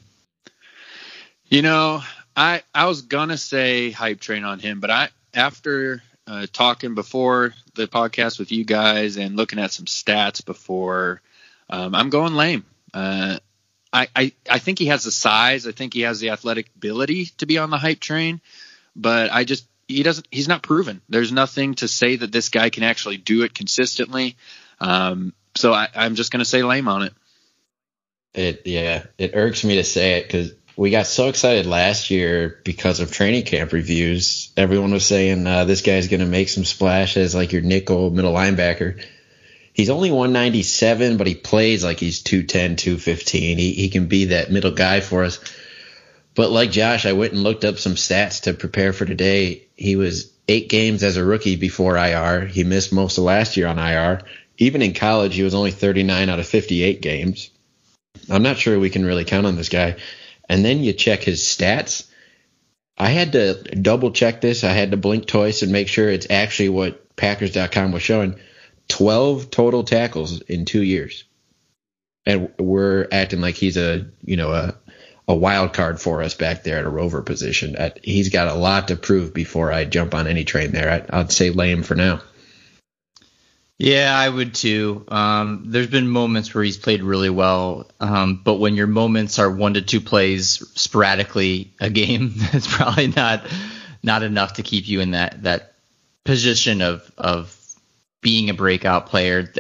You 1.49 1.62
know, 1.62 2.02
I 2.40 2.62
I 2.75 2.87
was 2.87 3.02
gonna 3.02 3.37
say 3.37 3.90
hype 3.90 4.19
train 4.19 4.44
on 4.44 4.60
him, 4.60 4.81
but 4.81 4.90
I 4.90 5.10
after 5.34 6.02
uh, 6.26 6.46
talking 6.50 6.94
before 6.94 7.52
the 7.75 7.87
podcast 7.87 8.38
with 8.38 8.50
you 8.50 8.64
guys 8.64 9.19
and 9.19 9.37
looking 9.37 9.58
at 9.58 9.72
some 9.72 9.84
stats 9.84 10.42
before, 10.42 11.20
um, 11.69 11.94
I'm 11.94 12.08
going 12.08 12.34
lame. 12.34 12.64
Uh, 12.94 13.38
I, 13.92 14.08
I 14.16 14.32
I 14.48 14.58
think 14.58 14.78
he 14.78 14.87
has 14.87 15.04
the 15.04 15.10
size. 15.10 15.66
I 15.66 15.72
think 15.72 15.92
he 15.92 16.00
has 16.00 16.19
the 16.19 16.31
athletic 16.31 16.70
ability 16.76 17.26
to 17.38 17.46
be 17.46 17.58
on 17.58 17.69
the 17.69 17.76
hype 17.76 18.00
train, 18.00 18.40
but 18.96 19.31
I 19.31 19.44
just 19.44 19.66
he 19.87 20.02
doesn't. 20.02 20.26
He's 20.31 20.48
not 20.48 20.62
proven. 20.62 21.02
There's 21.10 21.32
nothing 21.32 21.75
to 21.76 21.88
say 21.88 22.16
that 22.16 22.32
this 22.32 22.49
guy 22.49 22.70
can 22.70 22.85
actually 22.85 23.18
do 23.18 23.42
it 23.42 23.52
consistently. 23.52 24.38
Um, 24.80 25.35
so 25.56 25.75
I, 25.75 25.88
I'm 25.94 26.14
just 26.14 26.32
gonna 26.32 26.47
say 26.47 26.62
lame 26.62 26.88
on 26.88 27.02
it. 27.02 27.12
It 28.32 28.62
yeah, 28.64 29.04
it 29.18 29.32
irks 29.35 29.62
me 29.62 29.76
to 29.76 29.85
say 29.85 30.20
it 30.20 30.23
because 30.23 30.54
we 30.80 30.88
got 30.88 31.06
so 31.06 31.28
excited 31.28 31.66
last 31.66 32.08
year 32.08 32.58
because 32.64 33.00
of 33.00 33.12
training 33.12 33.44
camp 33.44 33.72
reviews. 33.72 34.50
Everyone 34.56 34.92
was 34.92 35.04
saying 35.04 35.46
uh, 35.46 35.66
this 35.66 35.82
guy's 35.82 36.08
gonna 36.08 36.25
make 36.25 36.49
some 36.49 36.64
splash 36.64 37.18
as 37.18 37.34
like 37.34 37.52
your 37.52 37.60
nickel 37.60 38.10
middle 38.10 38.32
linebacker. 38.32 39.04
He's 39.75 39.90
only 39.90 40.10
197, 40.10 41.18
but 41.18 41.26
he 41.26 41.34
plays 41.34 41.84
like 41.84 42.00
he's 42.00 42.22
210, 42.22 42.76
215. 42.76 43.58
He 43.58 43.72
he 43.75 43.90
can 43.90 44.06
be 44.06 44.25
that 44.26 44.50
middle 44.50 44.70
guy 44.70 45.00
for 45.00 45.22
us. 45.22 45.38
But 46.34 46.50
like 46.50 46.70
Josh, 46.70 47.04
I 47.04 47.12
went 47.12 47.34
and 47.34 47.42
looked 47.42 47.66
up 47.66 47.76
some 47.76 47.96
stats 47.96 48.44
to 48.44 48.54
prepare 48.54 48.94
for 48.94 49.04
today. 49.04 49.66
He 49.76 49.96
was 49.96 50.32
eight 50.49 50.70
games 50.70 51.02
as 51.02 51.18
a 51.18 51.25
rookie 51.25 51.56
before 51.56 51.99
IR. 51.99 52.46
He 52.46 52.64
missed 52.64 52.90
most 52.90 53.18
of 53.18 53.25
last 53.25 53.58
year 53.58 53.66
on 53.66 53.78
IR. 53.78 54.22
Even 54.56 54.80
in 54.80 54.94
college, 54.94 55.34
he 55.34 55.42
was 55.42 55.54
only 55.54 55.72
39 55.72 56.30
out 56.30 56.38
of 56.38 56.46
58 56.46 57.02
games. 57.02 57.50
I'm 58.30 58.42
not 58.42 58.56
sure 58.56 58.78
we 58.78 58.88
can 58.88 59.04
really 59.04 59.26
count 59.26 59.46
on 59.46 59.56
this 59.56 59.68
guy. 59.68 59.96
And 60.50 60.64
then 60.64 60.83
you 60.83 60.92
check 60.92 61.23
his 61.23 61.42
stats. 61.42 62.11
I 62.99 63.11
had 63.11 63.33
to 63.33 63.54
double 63.76 64.11
check 64.11 64.40
this. 64.40 64.64
I 64.64 64.73
had 64.73 64.90
to 64.90 64.97
blink 64.97 65.26
twice 65.26 65.62
and 65.62 65.71
make 65.71 65.87
sure 65.87 66.11
it's 66.11 66.26
actually 66.28 66.71
what 66.71 67.14
Packers.com 67.14 67.92
was 67.92 68.02
showing. 68.02 68.35
12 68.88 69.52
total 69.52 69.85
tackles 69.85 70.40
in 70.40 70.64
two 70.64 70.83
years. 70.83 71.23
And 72.26 72.52
we're 72.59 73.07
acting 73.12 73.40
like 73.40 73.54
he's 73.54 73.76
a, 73.76 74.09
you 74.25 74.37
know, 74.37 74.50
a, 74.50 74.75
a 75.28 75.37
wild 75.37 75.73
card 75.73 76.00
for 76.00 76.21
us 76.21 76.35
back 76.35 76.64
there 76.64 76.78
at 76.78 76.85
a 76.85 76.90
rover 76.90 77.23
position. 77.23 77.76
He's 78.02 78.30
got 78.30 78.49
a 78.49 78.54
lot 78.54 78.88
to 78.88 78.97
prove 78.97 79.33
before 79.33 79.73
I 79.73 79.85
jump 79.85 80.16
on 80.16 80.26
any 80.26 80.42
train 80.42 80.73
there. 80.73 80.90
I, 80.90 81.21
I'd 81.21 81.30
say 81.30 81.50
lame 81.50 81.85
for 81.85 81.95
now. 81.95 82.23
Yeah, 83.80 84.14
I 84.14 84.28
would 84.28 84.54
too. 84.54 85.06
Um, 85.08 85.62
there's 85.68 85.87
been 85.87 86.06
moments 86.06 86.54
where 86.54 86.62
he's 86.62 86.76
played 86.76 87.02
really 87.02 87.30
well, 87.30 87.90
um, 87.99 88.42
but 88.44 88.56
when 88.56 88.75
your 88.75 88.87
moments 88.87 89.38
are 89.38 89.50
one 89.50 89.72
to 89.72 89.80
two 89.80 90.02
plays 90.02 90.62
sporadically 90.78 91.72
a 91.80 91.88
game, 91.88 92.34
it's 92.52 92.66
probably 92.76 93.06
not 93.06 93.46
not 94.02 94.22
enough 94.22 94.54
to 94.54 94.62
keep 94.62 94.87
you 94.87 95.00
in 95.00 95.12
that 95.12 95.44
that 95.44 95.76
position 96.25 96.82
of 96.82 97.10
of 97.16 97.56
being 98.20 98.50
a 98.50 98.54
breakout 98.54 99.06
player. 99.06 99.50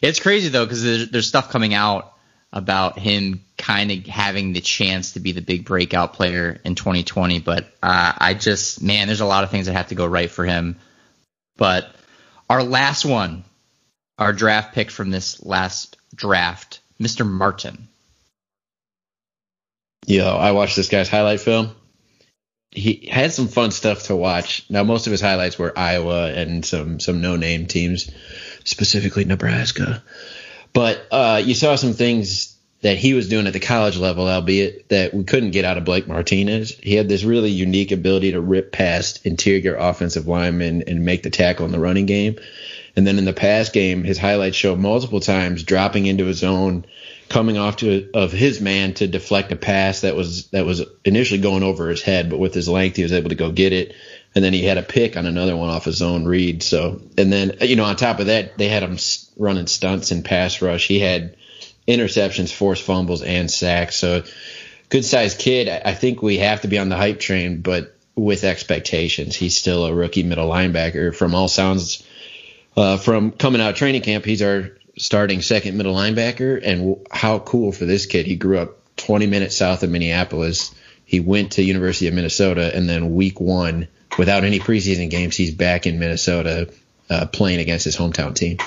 It's 0.00 0.20
crazy 0.20 0.50
though 0.50 0.64
because 0.64 0.84
there's, 0.84 1.10
there's 1.10 1.26
stuff 1.26 1.50
coming 1.50 1.74
out 1.74 2.14
about 2.52 2.96
him 2.96 3.44
kind 3.56 3.90
of 3.90 4.06
having 4.06 4.52
the 4.52 4.60
chance 4.60 5.14
to 5.14 5.20
be 5.20 5.32
the 5.32 5.42
big 5.42 5.64
breakout 5.64 6.12
player 6.12 6.60
in 6.64 6.76
2020. 6.76 7.40
But 7.40 7.64
uh, 7.82 8.12
I 8.18 8.34
just, 8.34 8.84
man, 8.84 9.08
there's 9.08 9.20
a 9.20 9.26
lot 9.26 9.42
of 9.42 9.50
things 9.50 9.66
that 9.66 9.72
have 9.72 9.88
to 9.88 9.96
go 9.96 10.06
right 10.06 10.30
for 10.30 10.44
him. 10.44 10.76
But 11.56 11.92
our 12.48 12.62
last 12.62 13.04
one, 13.04 13.44
our 14.18 14.32
draft 14.32 14.74
pick 14.74 14.90
from 14.90 15.10
this 15.10 15.44
last 15.44 15.96
draft, 16.14 16.80
Mr. 17.00 17.26
Martin. 17.26 17.88
Yo, 20.06 20.26
I 20.26 20.52
watched 20.52 20.76
this 20.76 20.88
guy's 20.88 21.08
highlight 21.08 21.40
film. 21.40 21.70
He 22.70 23.08
had 23.10 23.32
some 23.32 23.48
fun 23.48 23.70
stuff 23.70 24.04
to 24.04 24.16
watch. 24.16 24.64
Now, 24.68 24.84
most 24.84 25.06
of 25.06 25.10
his 25.10 25.20
highlights 25.20 25.58
were 25.58 25.78
Iowa 25.78 26.30
and 26.32 26.64
some 26.64 27.00
some 27.00 27.20
no 27.20 27.36
name 27.36 27.66
teams, 27.66 28.10
specifically 28.64 29.24
Nebraska. 29.24 30.02
But 30.72 31.06
uh, 31.10 31.42
you 31.44 31.54
saw 31.54 31.76
some 31.76 31.94
things 31.94 32.57
that 32.80 32.96
he 32.96 33.14
was 33.14 33.28
doing 33.28 33.46
at 33.46 33.52
the 33.52 33.60
college 33.60 33.96
level, 33.96 34.28
albeit 34.28 34.88
that 34.88 35.12
we 35.12 35.24
couldn't 35.24 35.50
get 35.50 35.64
out 35.64 35.78
of 35.78 35.84
Blake 35.84 36.06
Martinez. 36.06 36.70
He 36.80 36.94
had 36.94 37.08
this 37.08 37.24
really 37.24 37.50
unique 37.50 37.90
ability 37.90 38.32
to 38.32 38.40
rip 38.40 38.70
past 38.70 39.26
interior 39.26 39.74
offensive 39.74 40.28
linemen 40.28 40.84
and 40.86 41.04
make 41.04 41.24
the 41.24 41.30
tackle 41.30 41.66
in 41.66 41.72
the 41.72 41.80
running 41.80 42.06
game. 42.06 42.38
And 42.94 43.06
then 43.06 43.18
in 43.18 43.24
the 43.24 43.32
pass 43.32 43.70
game, 43.70 44.04
his 44.04 44.18
highlights 44.18 44.56
show 44.56 44.76
multiple 44.76 45.20
times 45.20 45.62
dropping 45.62 46.06
into 46.06 46.24
his 46.24 46.44
own, 46.44 46.84
coming 47.28 47.58
off 47.58 47.76
to 47.76 48.10
of 48.14 48.32
his 48.32 48.60
man 48.60 48.94
to 48.94 49.06
deflect 49.06 49.52
a 49.52 49.56
pass 49.56 50.00
that 50.00 50.16
was 50.16 50.48
that 50.48 50.66
was 50.66 50.82
initially 51.04 51.40
going 51.40 51.62
over 51.62 51.90
his 51.90 52.02
head, 52.02 52.30
but 52.30 52.38
with 52.38 52.54
his 52.54 52.68
length, 52.68 52.96
he 52.96 53.02
was 53.02 53.12
able 53.12 53.28
to 53.28 53.34
go 53.34 53.52
get 53.52 53.72
it. 53.72 53.94
And 54.34 54.44
then 54.44 54.52
he 54.52 54.64
had 54.64 54.78
a 54.78 54.82
pick 54.82 55.16
on 55.16 55.26
another 55.26 55.56
one 55.56 55.68
off 55.68 55.84
his 55.84 56.02
own 56.02 56.26
read. 56.26 56.62
So, 56.62 57.00
and 57.16 57.32
then 57.32 57.58
you 57.60 57.76
know, 57.76 57.84
on 57.84 57.96
top 57.96 58.20
of 58.20 58.26
that, 58.26 58.58
they 58.58 58.68
had 58.68 58.82
him 58.82 58.98
running 59.36 59.66
stunts 59.66 60.10
and 60.10 60.24
pass 60.24 60.60
rush. 60.62 60.86
He 60.86 61.00
had 61.00 61.36
interceptions, 61.88 62.52
forced 62.52 62.84
fumbles, 62.84 63.22
and 63.22 63.50
sacks. 63.50 63.96
So, 63.96 64.22
good 64.90 65.04
sized 65.04 65.38
kid. 65.38 65.68
I 65.68 65.94
think 65.94 66.22
we 66.22 66.38
have 66.38 66.60
to 66.60 66.68
be 66.68 66.78
on 66.78 66.88
the 66.88 66.96
hype 66.96 67.18
train, 67.18 67.62
but 67.62 67.96
with 68.14 68.44
expectations. 68.44 69.36
He's 69.36 69.56
still 69.56 69.86
a 69.86 69.94
rookie 69.94 70.22
middle 70.22 70.48
linebacker. 70.48 71.14
From 71.14 71.34
all 71.34 71.48
sounds, 71.48 72.04
uh, 72.76 72.96
from 72.98 73.30
coming 73.30 73.60
out 73.60 73.70
of 73.70 73.76
training 73.76 74.02
camp, 74.02 74.24
he's 74.24 74.42
our 74.42 74.76
starting 74.98 75.40
second 75.40 75.76
middle 75.76 75.94
linebacker. 75.94 76.60
And 76.62 77.06
how 77.10 77.38
cool 77.38 77.72
for 77.72 77.86
this 77.86 78.06
kid! 78.06 78.26
He 78.26 78.36
grew 78.36 78.58
up 78.58 78.78
20 78.96 79.26
minutes 79.26 79.56
south 79.56 79.82
of 79.82 79.90
Minneapolis. 79.90 80.74
He 81.04 81.20
went 81.20 81.52
to 81.52 81.62
University 81.62 82.08
of 82.08 82.14
Minnesota, 82.14 82.74
and 82.74 82.88
then 82.88 83.14
week 83.14 83.40
one, 83.40 83.88
without 84.18 84.44
any 84.44 84.58
preseason 84.58 85.08
games, 85.08 85.36
he's 85.36 85.54
back 85.54 85.86
in 85.86 85.98
Minnesota 85.98 86.70
uh, 87.08 87.26
playing 87.26 87.60
against 87.60 87.84
his 87.84 87.96
hometown 87.96 88.34
team. 88.34 88.58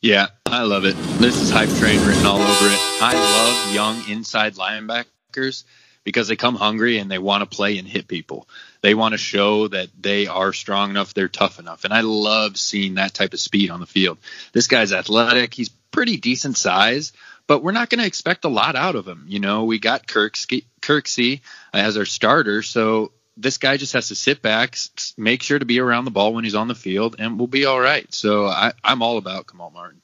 Yeah, 0.00 0.28
I 0.46 0.62
love 0.62 0.84
it. 0.84 0.94
This 1.18 1.42
is 1.42 1.50
hype 1.50 1.68
train 1.70 1.98
written 2.06 2.24
all 2.24 2.40
over 2.40 2.66
it. 2.66 2.78
I 3.02 3.14
love 3.14 3.74
young 3.74 4.08
inside 4.08 4.54
linebackers 4.54 5.64
because 6.04 6.28
they 6.28 6.36
come 6.36 6.54
hungry 6.54 6.98
and 6.98 7.10
they 7.10 7.18
want 7.18 7.42
to 7.42 7.56
play 7.56 7.78
and 7.78 7.88
hit 7.88 8.06
people. 8.06 8.48
They 8.80 8.94
want 8.94 9.12
to 9.12 9.18
show 9.18 9.66
that 9.66 9.88
they 10.00 10.28
are 10.28 10.52
strong 10.52 10.90
enough, 10.90 11.14
they're 11.14 11.26
tough 11.26 11.58
enough. 11.58 11.84
And 11.84 11.92
I 11.92 12.02
love 12.02 12.56
seeing 12.56 12.94
that 12.94 13.12
type 13.12 13.32
of 13.32 13.40
speed 13.40 13.70
on 13.70 13.80
the 13.80 13.86
field. 13.86 14.18
This 14.52 14.68
guy's 14.68 14.92
athletic, 14.92 15.52
he's 15.52 15.68
pretty 15.68 16.16
decent 16.16 16.56
size, 16.56 17.12
but 17.48 17.64
we're 17.64 17.72
not 17.72 17.90
going 17.90 18.00
to 18.00 18.06
expect 18.06 18.44
a 18.44 18.48
lot 18.48 18.76
out 18.76 18.94
of 18.94 19.08
him. 19.08 19.24
You 19.26 19.40
know, 19.40 19.64
we 19.64 19.80
got 19.80 20.06
Kirksey, 20.06 20.64
Kirksey 20.80 21.40
as 21.72 21.96
our 21.96 22.04
starter, 22.04 22.62
so 22.62 23.10
this 23.38 23.58
guy 23.58 23.76
just 23.76 23.92
has 23.92 24.08
to 24.08 24.14
sit 24.14 24.42
back, 24.42 24.76
make 25.16 25.42
sure 25.42 25.58
to 25.58 25.64
be 25.64 25.80
around 25.80 26.04
the 26.04 26.10
ball 26.10 26.34
when 26.34 26.44
he's 26.44 26.54
on 26.54 26.68
the 26.68 26.74
field, 26.74 27.16
and 27.18 27.38
we'll 27.38 27.46
be 27.46 27.64
all 27.64 27.80
right. 27.80 28.12
So 28.12 28.46
I, 28.46 28.72
I'm 28.82 29.02
all 29.02 29.16
about 29.16 29.46
Kamal 29.46 29.70
Martin. 29.70 30.02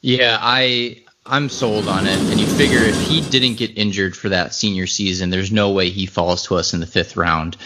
Yeah, 0.00 0.38
I 0.40 1.04
I'm 1.26 1.48
sold 1.48 1.88
on 1.88 2.06
it. 2.06 2.18
And 2.18 2.38
you 2.38 2.46
figure 2.46 2.78
if 2.78 3.00
he 3.00 3.22
didn't 3.22 3.56
get 3.56 3.78
injured 3.78 4.16
for 4.16 4.28
that 4.28 4.52
senior 4.52 4.86
season, 4.86 5.30
there's 5.30 5.50
no 5.50 5.70
way 5.70 5.88
he 5.90 6.06
falls 6.06 6.46
to 6.46 6.56
us 6.56 6.74
in 6.74 6.80
the 6.80 6.86
fifth 6.86 7.16
round. 7.16 7.56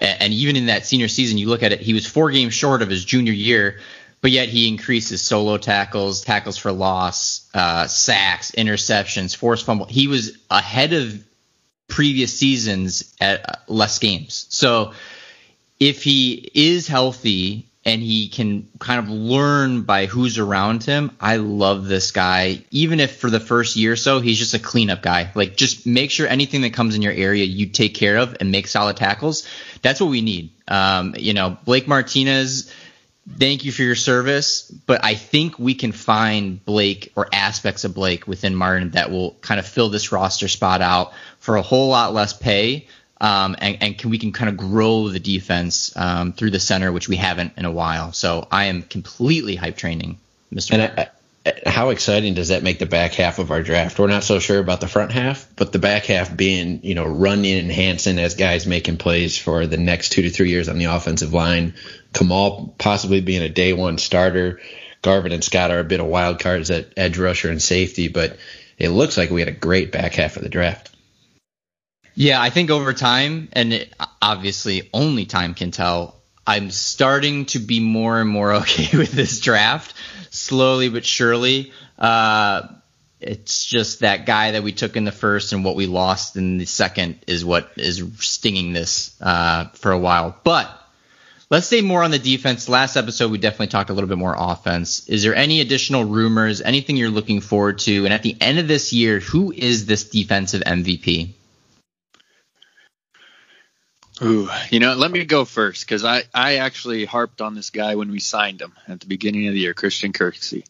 And 0.00 0.32
even 0.32 0.56
in 0.56 0.66
that 0.66 0.86
senior 0.86 1.08
season, 1.08 1.38
you 1.38 1.48
look 1.48 1.62
at 1.62 1.72
it, 1.72 1.80
he 1.80 1.94
was 1.94 2.06
four 2.06 2.30
games 2.30 2.54
short 2.54 2.82
of 2.82 2.90
his 2.90 3.04
junior 3.04 3.32
year, 3.32 3.80
but 4.20 4.30
yet 4.30 4.48
he 4.48 4.68
increases 4.68 5.22
solo 5.22 5.56
tackles, 5.56 6.22
tackles 6.22 6.56
for 6.56 6.70
loss, 6.70 7.48
uh, 7.54 7.86
sacks, 7.86 8.52
interceptions, 8.52 9.34
forced 9.34 9.64
fumble. 9.64 9.86
He 9.86 10.06
was 10.06 10.38
ahead 10.50 10.92
of 10.92 11.24
previous 11.88 12.38
seasons 12.38 13.14
at 13.20 13.48
uh, 13.48 13.52
less 13.66 13.98
games. 13.98 14.46
So 14.50 14.92
if 15.80 16.02
he 16.02 16.50
is 16.54 16.86
healthy 16.86 17.66
and 17.84 18.02
he 18.02 18.28
can 18.28 18.68
kind 18.78 18.98
of 18.98 19.08
learn 19.08 19.82
by 19.82 20.06
who's 20.06 20.38
around 20.38 20.84
him, 20.84 21.10
I 21.20 21.36
love 21.36 21.86
this 21.86 22.10
guy. 22.10 22.64
Even 22.70 23.00
if 23.00 23.16
for 23.16 23.30
the 23.30 23.40
first 23.40 23.76
year 23.76 23.92
or 23.92 23.96
so 23.96 24.20
he's 24.20 24.38
just 24.38 24.54
a 24.54 24.58
cleanup 24.58 25.00
guy, 25.00 25.30
like 25.34 25.56
just 25.56 25.86
make 25.86 26.10
sure 26.10 26.26
anything 26.26 26.60
that 26.62 26.74
comes 26.74 26.94
in 26.94 27.02
your 27.02 27.12
area 27.12 27.44
you 27.44 27.66
take 27.66 27.94
care 27.94 28.18
of 28.18 28.36
and 28.40 28.52
make 28.52 28.66
solid 28.66 28.96
tackles. 28.96 29.48
That's 29.80 30.00
what 30.00 30.10
we 30.10 30.20
need. 30.20 30.50
Um, 30.68 31.14
you 31.18 31.32
know, 31.32 31.56
Blake 31.64 31.88
Martinez 31.88 32.70
thank 33.36 33.64
you 33.64 33.72
for 33.72 33.82
your 33.82 33.94
service, 33.94 34.70
but 34.70 35.04
I 35.04 35.14
think 35.14 35.58
we 35.58 35.74
can 35.74 35.92
find 35.92 36.64
Blake 36.64 37.12
or 37.16 37.28
aspects 37.32 37.84
of 37.84 37.94
Blake 37.94 38.26
within 38.26 38.54
Martin 38.54 38.90
that 38.90 39.10
will 39.10 39.32
kind 39.40 39.60
of 39.60 39.66
fill 39.66 39.88
this 39.88 40.12
roster 40.12 40.48
spot 40.48 40.80
out 40.80 41.12
for 41.38 41.56
a 41.56 41.62
whole 41.62 41.88
lot 41.88 42.14
less 42.14 42.32
pay. 42.32 42.86
Um, 43.20 43.56
and, 43.58 43.78
and 43.80 43.98
can 43.98 44.10
we 44.10 44.18
can 44.18 44.32
kind 44.32 44.48
of 44.48 44.56
grow 44.56 45.08
the 45.08 45.18
defense 45.18 45.92
um, 45.96 46.32
through 46.32 46.50
the 46.50 46.60
center, 46.60 46.92
which 46.92 47.08
we 47.08 47.16
haven't 47.16 47.54
in 47.56 47.64
a 47.64 47.70
while. 47.70 48.12
So 48.12 48.46
I 48.50 48.66
am 48.66 48.82
completely 48.82 49.56
hype 49.56 49.76
training, 49.76 50.18
Mr. 50.52 50.74
And 50.74 50.82
I, 50.82 51.08
how 51.66 51.90
exciting 51.90 52.34
does 52.34 52.48
that 52.48 52.62
make 52.62 52.78
the 52.78 52.86
back 52.86 53.14
half 53.14 53.38
of 53.38 53.50
our 53.50 53.62
draft? 53.62 53.98
We're 53.98 54.06
not 54.06 54.24
so 54.24 54.38
sure 54.38 54.58
about 54.58 54.80
the 54.80 54.88
front 54.88 55.12
half, 55.12 55.48
but 55.56 55.72
the 55.72 55.78
back 55.78 56.06
half 56.06 56.36
being, 56.36 56.80
you 56.82 56.94
know, 56.94 57.04
Runyan 57.04 57.60
and 57.60 57.72
Hanson 57.72 58.18
as 58.18 58.34
guys 58.34 58.66
making 58.66 58.96
plays 58.96 59.38
for 59.38 59.66
the 59.66 59.76
next 59.76 60.10
two 60.10 60.22
to 60.22 60.30
three 60.30 60.50
years 60.50 60.68
on 60.68 60.78
the 60.78 60.86
offensive 60.86 61.32
line, 61.32 61.74
Kamal 62.12 62.74
possibly 62.78 63.20
being 63.20 63.42
a 63.42 63.48
day 63.48 63.72
one 63.72 63.98
starter. 63.98 64.60
Garvin 65.02 65.32
and 65.32 65.44
Scott 65.44 65.70
are 65.70 65.78
a 65.78 65.84
bit 65.84 66.00
of 66.00 66.06
wild 66.06 66.40
cards 66.40 66.70
at 66.70 66.92
edge 66.96 67.18
rusher 67.18 67.50
and 67.50 67.62
safety, 67.62 68.08
but 68.08 68.36
it 68.78 68.90
looks 68.90 69.16
like 69.16 69.30
we 69.30 69.40
had 69.40 69.48
a 69.48 69.52
great 69.52 69.92
back 69.92 70.14
half 70.14 70.36
of 70.36 70.42
the 70.42 70.48
draft. 70.48 70.90
Yeah, 72.14 72.42
I 72.42 72.50
think 72.50 72.70
over 72.70 72.92
time, 72.92 73.48
and 73.52 73.72
it, 73.72 73.94
obviously 74.20 74.90
only 74.92 75.24
time 75.24 75.54
can 75.54 75.70
tell, 75.70 76.16
I'm 76.44 76.70
starting 76.70 77.44
to 77.46 77.58
be 77.58 77.78
more 77.78 78.20
and 78.20 78.28
more 78.28 78.54
okay 78.62 78.96
with 78.96 79.12
this 79.12 79.40
draft, 79.40 79.94
slowly 80.48 80.88
but 80.88 81.04
surely. 81.04 81.72
Uh, 81.98 82.68
it's 83.20 83.64
just 83.64 84.00
that 84.00 84.26
guy 84.26 84.52
that 84.52 84.62
we 84.62 84.72
took 84.72 84.96
in 84.96 85.04
the 85.04 85.12
first 85.12 85.52
and 85.52 85.64
what 85.64 85.76
we 85.76 85.86
lost 85.86 86.36
in 86.36 86.58
the 86.58 86.64
second 86.64 87.18
is 87.26 87.44
what 87.44 87.72
is 87.76 88.02
stinging 88.20 88.72
this 88.72 89.16
uh, 89.20 89.66
for 89.74 89.90
a 89.92 89.98
while. 89.98 90.36
But 90.44 90.74
Let's 91.50 91.66
say 91.66 91.80
more 91.80 92.02
on 92.02 92.10
the 92.10 92.18
defense. 92.18 92.68
Last 92.68 92.96
episode, 92.96 93.30
we 93.30 93.38
definitely 93.38 93.68
talked 93.68 93.88
a 93.88 93.94
little 93.94 94.08
bit 94.08 94.18
more 94.18 94.36
offense. 94.36 95.08
Is 95.08 95.22
there 95.22 95.34
any 95.34 95.62
additional 95.62 96.04
rumors, 96.04 96.60
anything 96.60 96.98
you're 96.98 97.08
looking 97.08 97.40
forward 97.40 97.78
to? 97.80 98.04
And 98.04 98.12
at 98.12 98.22
the 98.22 98.36
end 98.38 98.58
of 98.58 98.68
this 98.68 98.92
year, 98.92 99.18
who 99.18 99.50
is 99.50 99.86
this 99.86 100.04
defensive 100.04 100.60
MVP? 100.60 101.32
Ooh, 104.22 104.48
you 104.70 104.80
know, 104.80 104.94
let 104.94 105.10
me 105.10 105.24
go 105.24 105.44
first 105.44 105.84
because 105.84 106.04
I, 106.04 106.22
I 106.34 106.56
actually 106.56 107.04
harped 107.04 107.40
on 107.40 107.54
this 107.54 107.70
guy 107.70 107.94
when 107.94 108.10
we 108.10 108.20
signed 108.20 108.60
him 108.60 108.72
at 108.88 109.00
the 109.00 109.06
beginning 109.06 109.46
of 109.46 109.54
the 109.54 109.60
year, 109.60 109.74
Christian 109.74 110.12
Kirksey. 110.12 110.64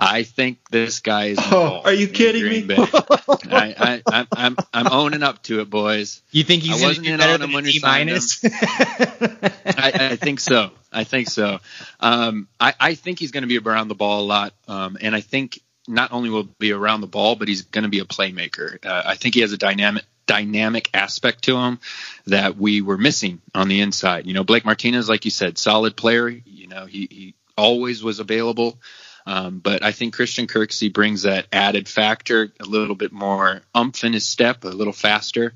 I 0.00 0.22
think 0.22 0.58
this 0.70 1.00
guy 1.00 1.26
is. 1.26 1.38
Oh, 1.40 1.80
are 1.84 1.92
you 1.92 2.06
kidding 2.06 2.66
me? 2.68 2.76
I, 2.78 4.02
I, 4.06 4.26
I'm, 4.32 4.56
I'm 4.72 4.86
owning 4.86 5.24
up 5.24 5.42
to 5.44 5.60
it, 5.60 5.68
boys. 5.68 6.22
You 6.30 6.44
think 6.44 6.62
he's 6.62 6.80
going 6.80 6.94
to 6.94 7.00
be 7.00 7.16
better 7.16 7.38
than 7.38 7.50
a 7.50 7.80
minus? 7.82 8.44
I, 8.44 9.92
I, 10.12 10.16
think 10.16 10.38
so. 10.38 10.70
I 10.92 11.02
think 11.02 11.28
so. 11.28 11.58
Um, 11.98 12.46
I, 12.60 12.74
I 12.78 12.94
think 12.94 13.18
he's 13.18 13.32
going 13.32 13.42
to 13.42 13.48
be 13.48 13.58
around 13.58 13.88
the 13.88 13.96
ball 13.96 14.20
a 14.20 14.26
lot, 14.26 14.54
um, 14.68 14.98
and 15.00 15.16
I 15.16 15.20
think 15.20 15.60
not 15.88 16.12
only 16.12 16.30
will 16.30 16.44
be 16.44 16.72
around 16.72 17.00
the 17.00 17.08
ball, 17.08 17.34
but 17.34 17.48
he's 17.48 17.62
going 17.62 17.82
to 17.82 17.90
be 17.90 17.98
a 17.98 18.04
playmaker. 18.04 18.84
Uh, 18.84 19.02
I 19.04 19.16
think 19.16 19.34
he 19.34 19.40
has 19.40 19.52
a 19.52 19.58
dynamic 19.58 20.04
dynamic 20.28 20.90
aspect 20.94 21.44
to 21.44 21.56
him 21.56 21.80
that 22.26 22.56
we 22.56 22.82
were 22.82 22.98
missing 22.98 23.40
on 23.54 23.66
the 23.66 23.80
inside. 23.80 24.26
You 24.26 24.34
know, 24.34 24.44
Blake 24.44 24.64
Martinez, 24.64 25.08
like 25.08 25.24
you 25.24 25.32
said, 25.32 25.58
solid 25.58 25.96
player. 25.96 26.28
You 26.28 26.68
know, 26.68 26.86
he, 26.86 27.08
he 27.10 27.34
always 27.56 28.04
was 28.04 28.20
available. 28.20 28.78
Um, 29.26 29.58
but 29.58 29.82
I 29.82 29.90
think 29.92 30.14
Christian 30.14 30.46
Kirksey 30.46 30.92
brings 30.92 31.22
that 31.22 31.46
added 31.52 31.88
factor, 31.88 32.52
a 32.60 32.64
little 32.64 32.94
bit 32.94 33.12
more 33.12 33.62
umph 33.74 34.04
in 34.04 34.12
his 34.12 34.26
step, 34.26 34.64
a 34.64 34.68
little 34.68 34.92
faster. 34.92 35.54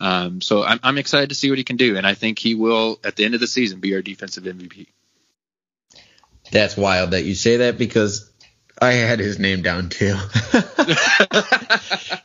Um, 0.00 0.40
so 0.40 0.62
I'm, 0.62 0.80
I'm 0.82 0.98
excited 0.98 1.30
to 1.30 1.34
see 1.34 1.48
what 1.48 1.58
he 1.58 1.64
can 1.64 1.76
do, 1.76 1.96
and 1.96 2.06
I 2.06 2.14
think 2.14 2.38
he 2.38 2.54
will, 2.54 2.98
at 3.04 3.16
the 3.16 3.24
end 3.24 3.34
of 3.34 3.40
the 3.40 3.46
season, 3.46 3.80
be 3.80 3.94
our 3.94 4.02
defensive 4.02 4.44
MVP. 4.44 4.88
That's 6.52 6.76
wild 6.76 7.12
that 7.12 7.24
you 7.24 7.34
say 7.34 7.58
that 7.58 7.78
because 7.78 8.30
I 8.80 8.92
had 8.92 9.20
his 9.20 9.38
name 9.38 9.62
down 9.62 9.88
too. 9.88 10.14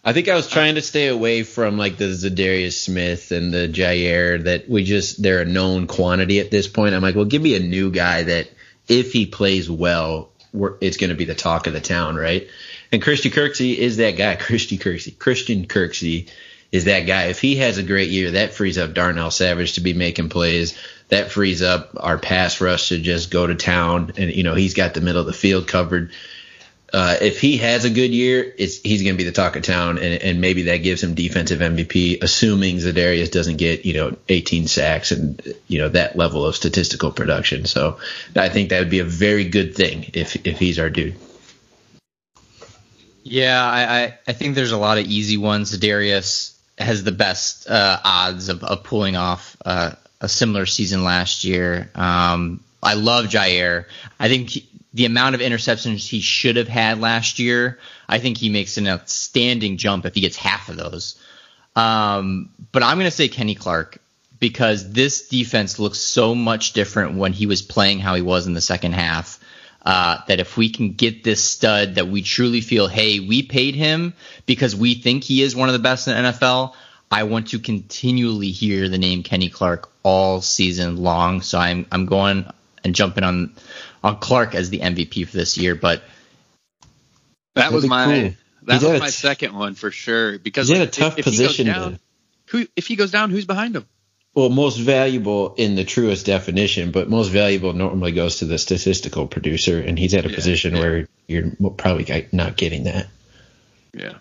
I 0.03 0.11
think 0.13 0.27
I 0.27 0.35
was 0.35 0.49
trying 0.49 0.75
to 0.75 0.81
stay 0.81 1.07
away 1.07 1.43
from 1.43 1.77
like 1.77 1.97
the 1.97 2.05
Za'Darius 2.05 2.73
Smith 2.73 3.31
and 3.31 3.53
the 3.53 3.69
Jaire 3.69 4.43
that 4.43 4.69
we 4.69 4.83
just 4.83 5.21
they're 5.21 5.41
a 5.41 5.45
known 5.45 5.87
quantity 5.87 6.39
at 6.39 6.51
this 6.51 6.67
point. 6.67 6.93
I'm 6.93 7.01
like, 7.01 7.15
well, 7.15 7.25
give 7.25 7.41
me 7.41 7.55
a 7.55 7.61
new 7.61 7.89
guy 7.89 8.23
that 8.23 8.49
if 8.89 9.13
he 9.13 9.25
plays 9.25 9.69
well, 9.69 10.31
it's 10.81 10.97
going 10.97 11.11
to 11.11 11.15
be 11.15 11.25
the 11.25 11.35
talk 11.35 11.67
of 11.67 11.73
the 11.73 11.79
town, 11.79 12.17
right? 12.17 12.47
And 12.91 13.01
Christian 13.01 13.31
Kirksey 13.31 13.77
is 13.77 13.97
that 13.97 14.17
guy. 14.17 14.35
Christian 14.39 14.77
Kirksey. 14.77 15.17
Christian 15.17 15.67
Kirksey 15.67 16.29
is 16.71 16.85
that 16.85 17.01
guy. 17.01 17.25
If 17.25 17.39
he 17.39 17.57
has 17.57 17.77
a 17.77 17.83
great 17.83 18.09
year, 18.09 18.31
that 18.31 18.53
frees 18.53 18.77
up 18.77 18.93
Darnell 18.93 19.31
Savage 19.31 19.73
to 19.73 19.81
be 19.81 19.93
making 19.93 20.29
plays. 20.29 20.77
That 21.07 21.31
frees 21.31 21.61
up 21.61 21.91
our 21.97 22.17
pass 22.17 22.59
rush 22.59 22.89
to 22.89 22.99
just 22.99 23.31
go 23.31 23.47
to 23.47 23.55
town. 23.55 24.13
And, 24.17 24.31
you 24.33 24.43
know, 24.43 24.55
he's 24.55 24.73
got 24.73 24.93
the 24.93 25.01
middle 25.01 25.21
of 25.21 25.27
the 25.27 25.33
field 25.33 25.67
covered. 25.67 26.11
Uh, 26.93 27.15
if 27.21 27.39
he 27.39 27.57
has 27.57 27.85
a 27.85 27.89
good 27.89 28.11
year, 28.11 28.53
he's 28.57 28.81
going 28.81 29.13
to 29.13 29.17
be 29.17 29.23
the 29.23 29.31
talk 29.31 29.55
of 29.55 29.63
town, 29.63 29.97
and, 29.97 30.21
and, 30.21 30.41
maybe 30.41 30.63
that 30.63 30.77
gives 30.77 31.01
him 31.01 31.13
defensive 31.13 31.61
MVP, 31.61 32.21
assuming 32.21 32.77
Za'Darius 32.77 33.31
doesn't 33.31 33.57
get 33.57 33.85
you 33.85 33.93
know 33.93 34.17
18 34.27 34.67
sacks 34.67 35.11
and 35.11 35.41
you 35.67 35.79
know 35.79 35.87
that 35.87 36.17
level 36.17 36.45
of 36.45 36.53
statistical 36.53 37.11
production. 37.11 37.63
So 37.63 37.99
I 38.35 38.49
think 38.49 38.69
that 38.69 38.79
would 38.79 38.89
be 38.89 38.99
a 38.99 39.05
very 39.05 39.45
good 39.45 39.73
thing 39.73 40.11
if 40.13 40.45
if 40.45 40.59
he's 40.59 40.79
our 40.79 40.89
dude. 40.89 41.15
Yeah, 43.23 43.63
I, 43.63 43.83
I, 43.83 44.19
I 44.27 44.33
think 44.33 44.55
there's 44.55 44.71
a 44.71 44.77
lot 44.77 44.97
of 44.97 45.05
easy 45.05 45.37
ones. 45.37 45.77
Darius 45.77 46.59
has 46.77 47.03
the 47.03 47.11
best 47.11 47.69
uh, 47.69 47.99
odds 48.03 48.49
of, 48.49 48.63
of 48.63 48.83
pulling 48.83 49.15
off 49.15 49.55
uh, 49.63 49.91
a 50.19 50.27
similar 50.27 50.65
season 50.65 51.03
last 51.03 51.43
year. 51.43 51.89
Um, 51.95 52.63
I 52.83 52.95
love 52.95 53.25
Jaire. 53.25 53.85
I 54.19 54.27
think 54.27 54.49
he, 54.49 54.67
the 54.93 55.05
amount 55.05 55.35
of 55.35 55.41
interceptions 55.41 56.07
he 56.07 56.19
should 56.19 56.57
have 56.57 56.67
had 56.67 56.99
last 56.99 57.39
year, 57.39 57.79
I 58.09 58.19
think 58.19 58.37
he 58.37 58.49
makes 58.49 58.77
an 58.77 58.87
outstanding 58.87 59.77
jump 59.77 60.05
if 60.05 60.15
he 60.15 60.21
gets 60.21 60.35
half 60.35 60.69
of 60.69 60.77
those. 60.77 61.17
Um, 61.75 62.49
but 62.71 62.83
I'm 62.83 62.97
going 62.97 63.09
to 63.09 63.15
say 63.15 63.29
Kenny 63.29 63.55
Clark 63.55 63.99
because 64.39 64.91
this 64.91 65.29
defense 65.29 65.79
looks 65.79 65.99
so 65.99 66.35
much 66.35 66.73
different 66.73 67.15
when 67.15 67.31
he 67.31 67.45
was 67.45 67.61
playing 67.61 67.99
how 67.99 68.15
he 68.15 68.21
was 68.21 68.47
in 68.47 68.53
the 68.53 68.61
second 68.61 68.93
half. 68.93 69.39
Uh, 69.83 70.19
that 70.27 70.39
if 70.39 70.57
we 70.57 70.69
can 70.69 70.93
get 70.93 71.23
this 71.23 71.43
stud 71.43 71.95
that 71.95 72.07
we 72.07 72.21
truly 72.21 72.61
feel, 72.61 72.87
hey, 72.87 73.19
we 73.19 73.41
paid 73.41 73.73
him 73.73 74.13
because 74.45 74.75
we 74.75 74.93
think 74.93 75.23
he 75.23 75.41
is 75.41 75.55
one 75.55 75.69
of 75.69 75.73
the 75.73 75.79
best 75.79 76.07
in 76.07 76.13
the 76.13 76.29
NFL. 76.29 76.73
I 77.09 77.23
want 77.23 77.47
to 77.47 77.59
continually 77.59 78.51
hear 78.51 78.89
the 78.89 78.99
name 78.99 79.23
Kenny 79.23 79.49
Clark 79.49 79.89
all 80.03 80.41
season 80.41 80.97
long. 80.97 81.41
So 81.41 81.57
I'm 81.57 81.87
I'm 81.91 82.05
going 82.05 82.45
and 82.83 82.93
jumping 82.93 83.23
on 83.23 83.55
on 84.03 84.19
Clark 84.19 84.55
as 84.55 84.69
the 84.69 84.79
MVP 84.79 85.27
for 85.27 85.37
this 85.37 85.57
year. 85.57 85.75
But 85.75 86.03
that 87.55 87.71
was 87.71 87.85
my 87.87 88.05
cool. 88.05 88.33
that 88.63 88.81
was 88.81 88.99
my 88.99 89.05
t- 89.07 89.11
second 89.11 89.53
one 89.53 89.75
for 89.75 89.91
sure 89.91 90.39
because 90.39 90.67
he's 90.67 90.79
like, 90.79 90.83
in 90.83 90.87
a 90.87 90.91
tough 90.91 91.19
if, 91.19 91.25
position. 91.25 91.67
If 91.67 91.75
he, 91.75 91.79
down, 91.79 91.99
who 92.47 92.67
if 92.75 92.87
he 92.87 92.95
goes 92.95 93.11
down, 93.11 93.29
who's 93.29 93.45
behind 93.45 93.75
him? 93.75 93.85
Well, 94.33 94.49
most 94.49 94.77
valuable 94.77 95.55
in 95.55 95.75
the 95.75 95.83
truest 95.83 96.25
definition, 96.25 96.91
but 96.91 97.09
most 97.09 97.27
valuable 97.27 97.73
normally 97.73 98.13
goes 98.13 98.37
to 98.37 98.45
the 98.45 98.57
statistical 98.57 99.27
producer, 99.27 99.81
and 99.81 99.99
he's 99.99 100.13
at 100.13 100.25
a 100.25 100.29
yeah, 100.29 100.35
position 100.35 100.73
yeah. 100.73 100.79
where 100.79 101.07
you're 101.27 101.51
probably 101.75 102.27
not 102.31 102.55
getting 102.55 102.85
that. 102.85 103.07
Yeah. 103.93 104.13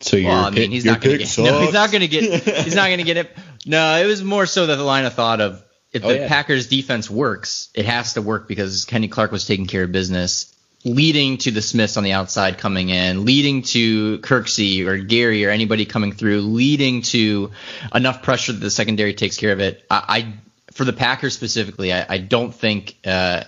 So 0.00 0.16
you're, 0.16 0.30
well, 0.30 0.44
I 0.44 0.50
mean, 0.50 0.70
he's 0.70 0.86
not 0.86 1.02
going 1.02 1.18
to 1.18 1.24
get. 1.24 1.38
No, 1.38 1.60
he's 1.60 1.74
not 1.74 1.90
going 1.90 2.00
to 2.00 2.08
get. 2.08 2.42
He's 2.64 2.74
not 2.74 2.86
going 2.86 2.98
to 2.98 3.04
get 3.04 3.18
it. 3.18 3.30
No, 3.66 3.96
it 3.96 4.06
was 4.06 4.22
more 4.24 4.46
so 4.46 4.66
that 4.66 4.76
the 4.76 4.84
line 4.84 5.04
of 5.04 5.14
thought 5.14 5.40
of 5.40 5.62
if 5.96 6.04
oh, 6.04 6.08
the 6.08 6.18
yeah. 6.18 6.28
Packers 6.28 6.66
defense 6.66 7.10
works, 7.10 7.70
it 7.74 7.86
has 7.86 8.12
to 8.14 8.22
work 8.22 8.46
because 8.46 8.84
Kenny 8.84 9.08
Clark 9.08 9.32
was 9.32 9.46
taking 9.46 9.66
care 9.66 9.84
of 9.84 9.92
business, 9.92 10.54
leading 10.84 11.38
to 11.38 11.50
the 11.50 11.62
Smiths 11.62 11.96
on 11.96 12.04
the 12.04 12.12
outside 12.12 12.58
coming 12.58 12.90
in, 12.90 13.24
leading 13.24 13.62
to 13.62 14.18
Kirksey 14.18 14.86
or 14.86 14.98
Gary 14.98 15.46
or 15.46 15.50
anybody 15.50 15.86
coming 15.86 16.12
through, 16.12 16.42
leading 16.42 17.00
to 17.02 17.50
enough 17.94 18.22
pressure 18.22 18.52
that 18.52 18.58
the 18.58 18.70
secondary 18.70 19.14
takes 19.14 19.38
care 19.38 19.52
of 19.52 19.60
it. 19.60 19.86
I, 19.90 20.04
I 20.08 20.34
for 20.72 20.84
the 20.84 20.92
Packers 20.92 21.32
specifically, 21.32 21.94
I, 21.94 22.04
I 22.06 22.18
don't 22.18 22.54
think 22.54 22.94
uh, 23.06 23.44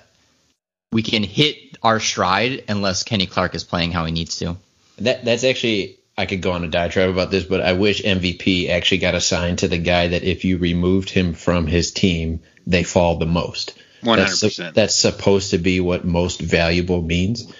we 0.90 1.02
can 1.02 1.22
hit 1.22 1.76
our 1.82 2.00
stride 2.00 2.64
unless 2.66 3.02
Kenny 3.02 3.26
Clark 3.26 3.54
is 3.54 3.62
playing 3.62 3.92
how 3.92 4.06
he 4.06 4.12
needs 4.12 4.38
to. 4.38 4.56
That 4.96 5.22
that's 5.22 5.44
actually 5.44 5.97
I 6.18 6.26
could 6.26 6.42
go 6.42 6.50
on 6.50 6.64
a 6.64 6.68
diatribe 6.68 7.10
about 7.10 7.30
this, 7.30 7.44
but 7.44 7.60
I 7.60 7.74
wish 7.74 8.02
MVP 8.02 8.68
actually 8.70 8.98
got 8.98 9.14
assigned 9.14 9.60
to 9.60 9.68
the 9.68 9.78
guy 9.78 10.08
that 10.08 10.24
if 10.24 10.44
you 10.44 10.58
removed 10.58 11.10
him 11.10 11.32
from 11.32 11.68
his 11.68 11.92
team, 11.92 12.40
they 12.66 12.82
fall 12.82 13.18
the 13.18 13.24
most. 13.26 13.78
One 14.02 14.18
hundred 14.18 14.40
percent. 14.40 14.74
That's 14.74 14.96
supposed 14.96 15.52
to 15.52 15.58
be 15.58 15.78
what 15.78 16.04
most 16.04 16.40
valuable 16.40 17.00
means. 17.00 17.52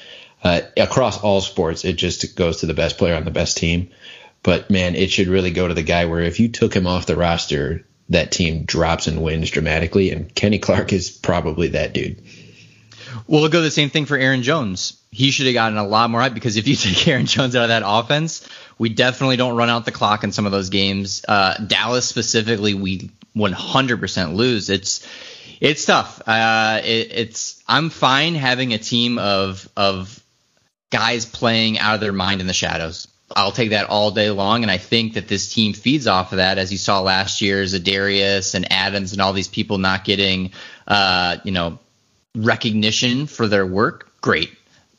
Uh, 0.43 0.63
across 0.77 1.23
all 1.23 1.41
sports, 1.41 1.85
it 1.85 1.95
just 1.95 2.35
goes 2.35 2.59
to 2.59 2.67
the 2.67 2.75
best 2.75 2.99
player 2.99 3.15
on 3.15 3.25
the 3.25 3.31
best 3.31 3.57
team. 3.57 3.91
But 4.43 4.71
man, 4.71 4.97
it 4.97 5.13
should 5.13 5.29
really 5.29 5.53
go 5.53 5.69
to 5.69 5.75
the 5.75 5.85
guy 5.85 6.07
where 6.07 6.21
if 6.21 6.41
you 6.41 6.49
took 6.49 6.75
him 6.75 6.89
off 6.89 7.07
the 7.07 7.17
roster, 7.17 7.87
that 8.09 8.33
team 8.33 8.65
drops 8.65 9.07
and 9.07 9.23
wins 9.23 9.51
dramatically. 9.51 10.11
And 10.11 10.35
Kenny 10.35 10.59
Clark 10.59 10.93
is 10.93 11.11
probably 11.11 11.69
that 11.69 11.93
dude. 11.93 12.23
Well, 13.27 13.45
it'll 13.45 13.53
go 13.53 13.63
the 13.63 13.71
same 13.71 13.91
thing 13.91 14.07
for 14.07 14.17
Aaron 14.17 14.43
Jones 14.43 14.99
he 15.11 15.31
should 15.31 15.47
have 15.47 15.55
gotten 15.55 15.79
a 15.79 15.87
lot 15.87 16.11
more 16.11 16.23
out 16.23 16.35
because 16.35 16.57
if 16.57 16.69
you 16.69 16.77
take 16.77 17.07
Aaron 17.09 17.27
Jones 17.27 17.57
out 17.57 17.65
of 17.65 17.69
that 17.69 17.83
offense, 17.85 18.47
we 18.79 18.89
definitely 18.89 19.37
don't 19.37 19.57
run 19.57 19.71
out 19.71 19.85
the 19.85 19.93
clock 19.93 20.25
in 20.25 20.33
some 20.33 20.47
of 20.47 20.53
those 20.53 20.71
games. 20.71 21.25
Uh, 21.27 21.55
Dallas 21.59 22.07
specifically, 22.07 22.75
we 22.75 23.11
100% 23.37 24.35
lose. 24.35 24.71
It's 24.71 25.07
it's 25.61 25.85
tough. 25.85 26.23
Uh, 26.27 26.81
it, 26.85 27.11
it's 27.13 27.63
I'm 27.67 27.91
fine 27.91 28.35
having 28.35 28.75
a 28.75 28.79
team 28.79 29.19
of 29.19 29.69
of 29.77 30.23
guys 30.91 31.27
playing 31.27 31.79
out 31.79 31.95
of 31.95 32.01
their 32.01 32.13
mind 32.13 32.41
in 32.41 32.47
the 32.47 32.53
shadows. 32.53 33.09
I'll 33.35 33.53
take 33.53 33.71
that 33.71 33.91
all 33.91 34.11
day 34.11 34.31
long, 34.31 34.63
and 34.63 34.71
I 34.71 34.79
think 34.79 35.15
that 35.15 35.29
this 35.29 35.53
team 35.53 35.75
feeds 35.75 36.07
off 36.07 36.33
of 36.33 36.39
that, 36.39 36.57
as 36.57 36.73
you 36.73 36.79
saw 36.79 37.01
last 37.01 37.43
year, 37.43 37.63
Za'Darius 37.63 38.55
and 38.55 38.73
Adams 38.73 39.13
and 39.13 39.21
all 39.21 39.35
these 39.35 39.49
people 39.49 39.77
not 39.77 40.05
getting, 40.05 40.53
uh, 40.87 41.37
you 41.45 41.53
know, 41.53 41.79
recognition 42.45 43.27
for 43.27 43.47
their 43.47 43.67
work. 43.67 44.11
Great 44.21 44.51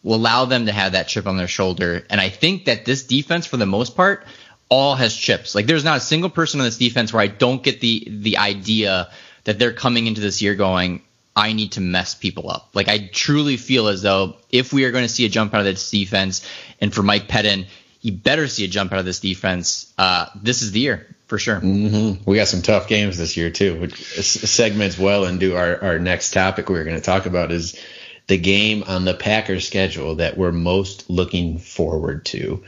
will 0.04 0.15
allow 0.15 0.45
them 0.45 0.65
to 0.65 0.71
have 0.71 0.93
that 0.93 1.08
chip 1.08 1.28
on 1.28 1.38
their 1.38 1.47
shoulder. 1.47 2.06
And 2.10 2.21
I 2.21 2.30
think 2.30 2.65
that 2.65 2.86
this 2.86 3.04
defense, 3.04 3.45
for 3.45 3.58
the 3.58 3.65
most 3.65 3.95
part, 3.95 4.25
all 4.69 4.95
has 4.95 5.15
chips. 5.15 5.56
Like 5.56 5.65
there's 5.65 5.84
not 5.84 5.97
a 5.97 6.02
single 6.02 6.30
person 6.30 6.60
on 6.60 6.65
this 6.65 6.78
defense 6.78 7.12
where 7.12 7.21
I 7.21 7.28
don't 7.28 7.62
get 7.63 7.82
the 7.82 8.08
the 8.10 8.38
idea 8.38 9.10
that 9.43 9.60
they're 9.60 9.73
coming 9.73 10.08
into 10.08 10.21
this 10.21 10.41
year 10.41 10.56
going, 10.56 11.02
I 11.36 11.54
need 11.54 11.73
to 11.73 11.82
mess 11.82 12.13
people 12.13 12.49
up. 12.49 12.69
Like 12.73 12.88
I 12.88 13.10
truly 13.12 13.58
feel 13.58 13.88
as 13.88 14.02
though 14.02 14.38
if 14.52 14.71
we 14.71 14.86
are 14.86 14.91
going 14.91 15.06
to 15.06 15.10
see 15.10 15.25
a 15.25 15.30
jump 15.30 15.54
out 15.54 15.60
of 15.60 15.65
this 15.65 15.89
defense, 15.89 16.47
and 16.80 16.93
for 16.93 17.02
Mike 17.02 17.28
Pettine, 17.28 17.65
he 17.99 18.12
better 18.12 18.47
see 18.47 18.63
a 18.63 18.67
jump 18.67 18.93
out 18.93 18.99
of 18.99 19.06
this 19.06 19.19
defense. 19.19 19.91
Uh, 19.97 20.28
this 20.36 20.62
is 20.62 20.71
the 20.71 20.82
year 20.82 21.15
for 21.29 21.37
sure. 21.37 21.61
Mm-hmm. 21.61 22.29
We 22.29 22.37
got 22.37 22.47
some 22.47 22.63
tough 22.63 22.87
games 22.87 23.17
this 23.17 23.37
year 23.37 23.51
too, 23.51 23.79
which 23.79 24.03
segments 24.23 24.97
well 24.97 25.25
into 25.25 25.55
our 25.55 25.81
our 25.81 25.99
next 25.99 26.31
topic 26.31 26.69
we're 26.69 26.83
going 26.83 26.97
to 26.97 27.01
talk 27.01 27.27
about 27.27 27.51
is 27.51 27.79
the 28.25 28.37
game 28.37 28.83
on 28.87 29.05
the 29.05 29.13
Packers 29.13 29.65
schedule 29.65 30.15
that 30.15 30.37
we're 30.37 30.51
most 30.51 31.09
looking 31.09 31.59
forward 31.59 32.25
to? 32.25 32.63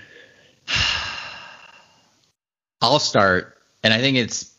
I'll 2.81 2.99
start, 2.99 3.57
and 3.83 3.93
I 3.93 3.99
think 3.99 4.17
it's, 4.17 4.51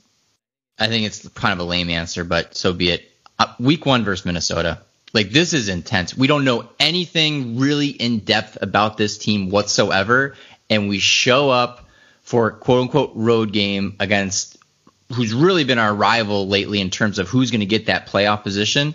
I 0.78 0.88
think 0.88 1.06
it's 1.06 1.26
kind 1.28 1.52
of 1.52 1.58
a 1.58 1.68
lame 1.68 1.90
answer, 1.90 2.24
but 2.24 2.56
so 2.56 2.72
be 2.72 2.90
it. 2.90 3.08
Uh, 3.38 3.52
week 3.58 3.86
one 3.86 4.04
versus 4.04 4.26
Minnesota. 4.26 4.82
Like 5.12 5.30
this 5.30 5.54
is 5.54 5.68
intense. 5.68 6.16
We 6.16 6.26
don't 6.26 6.44
know 6.44 6.68
anything 6.78 7.58
really 7.58 7.88
in 7.88 8.20
depth 8.20 8.58
about 8.60 8.96
this 8.96 9.18
team 9.18 9.50
whatsoever, 9.50 10.34
and 10.68 10.88
we 10.88 10.98
show 10.98 11.50
up 11.50 11.88
for 12.32 12.50
quote 12.50 12.80
unquote 12.80 13.12
road 13.14 13.52
game 13.52 13.94
against 14.00 14.56
who's 15.12 15.34
really 15.34 15.64
been 15.64 15.78
our 15.78 15.94
rival 15.94 16.48
lately 16.48 16.80
in 16.80 16.88
terms 16.88 17.18
of 17.18 17.28
who's 17.28 17.50
going 17.50 17.60
to 17.60 17.66
get 17.66 17.84
that 17.86 18.06
playoff 18.06 18.42
position 18.42 18.94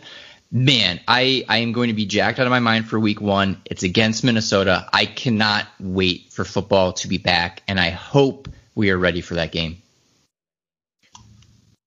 man, 0.52 1.00
I, 1.08 1.45
I 1.47 1.58
am 1.58 1.71
going 1.71 1.89
to 1.89 1.93
be 1.93 2.06
jacked 2.06 2.39
out 2.39 2.47
of 2.47 2.52
my 2.52 2.62
mind 2.62 2.88
for 2.88 3.00
week 3.00 3.21
one. 3.21 3.62
It's 3.65 3.84
against 3.84 4.23
Minnesota. 4.23 4.89
I 4.91 5.06
cannot 5.06 5.67
wait 5.80 6.32
for 6.32 6.45
football 6.45 6.93
to 6.93 7.10
be 7.10 7.17
back, 7.17 7.62
and 7.67 7.80
I 7.80 7.89
hope 7.89 8.47
we 8.73 8.89
are 8.91 8.97
ready 8.97 9.21
for 9.21 9.36
that 9.36 9.52
game. 9.52 9.82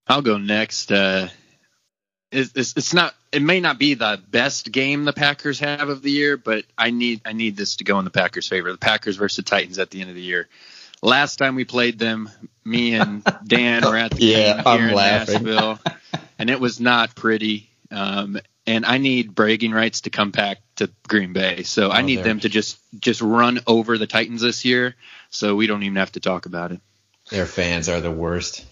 I'll 0.06 0.22
go 0.22 0.36
next. 0.38 0.92
Uh, 0.92 1.28
it's, 2.30 2.76
it's, 2.76 2.92
not. 2.92 3.14
It 3.32 3.42
may 3.42 3.60
not 3.60 3.78
be 3.78 3.94
the 3.94 4.20
best 4.30 4.70
game 4.70 5.04
the 5.04 5.14
Packers 5.14 5.58
have 5.60 5.88
of 5.88 6.02
the 6.02 6.10
year, 6.10 6.36
but 6.36 6.64
I 6.76 6.90
need 6.90 7.22
I 7.24 7.32
need 7.32 7.56
this 7.56 7.76
to 7.76 7.84
go 7.84 7.98
in 7.98 8.04
the 8.04 8.10
Packers' 8.10 8.46
favor. 8.46 8.70
The 8.70 8.78
Packers 8.78 9.16
versus 9.16 9.36
the 9.36 9.42
Titans 9.50 9.78
at 9.78 9.90
the 9.90 10.02
end 10.02 10.10
of 10.10 10.16
the 10.16 10.22
year. 10.22 10.48
Last 11.02 11.36
time 11.36 11.54
we 11.54 11.64
played 11.64 11.98
them, 11.98 12.28
me 12.64 12.94
and 12.94 13.24
Dan 13.46 13.84
were 13.84 13.96
at 13.96 14.10
the 14.10 14.24
yeah, 14.24 14.56
game 14.56 14.62
I'm 14.66 14.78
here 14.78 14.88
in 14.88 14.94
laughing. 14.94 15.44
Nashville, 15.44 15.78
and 16.38 16.50
it 16.50 16.60
was 16.60 16.80
not 16.80 17.14
pretty. 17.14 17.70
Um, 17.90 18.38
and 18.66 18.84
I 18.84 18.98
need 18.98 19.34
bragging 19.34 19.72
rights 19.72 20.02
to 20.02 20.10
come 20.10 20.30
back 20.30 20.58
to 20.76 20.90
Green 21.08 21.32
Bay. 21.32 21.62
So 21.62 21.88
oh, 21.88 21.90
I 21.90 22.02
need 22.02 22.16
there. 22.16 22.24
them 22.24 22.40
to 22.40 22.48
just 22.48 22.78
just 23.00 23.22
run 23.22 23.60
over 23.66 23.98
the 23.98 24.06
Titans 24.06 24.42
this 24.42 24.64
year, 24.64 24.94
so 25.30 25.54
we 25.56 25.66
don't 25.66 25.82
even 25.82 25.96
have 25.96 26.12
to 26.12 26.20
talk 26.20 26.46
about 26.46 26.72
it. 26.72 26.80
Their 27.30 27.46
fans 27.46 27.88
are 27.88 28.00
the 28.00 28.10
worst. 28.10 28.64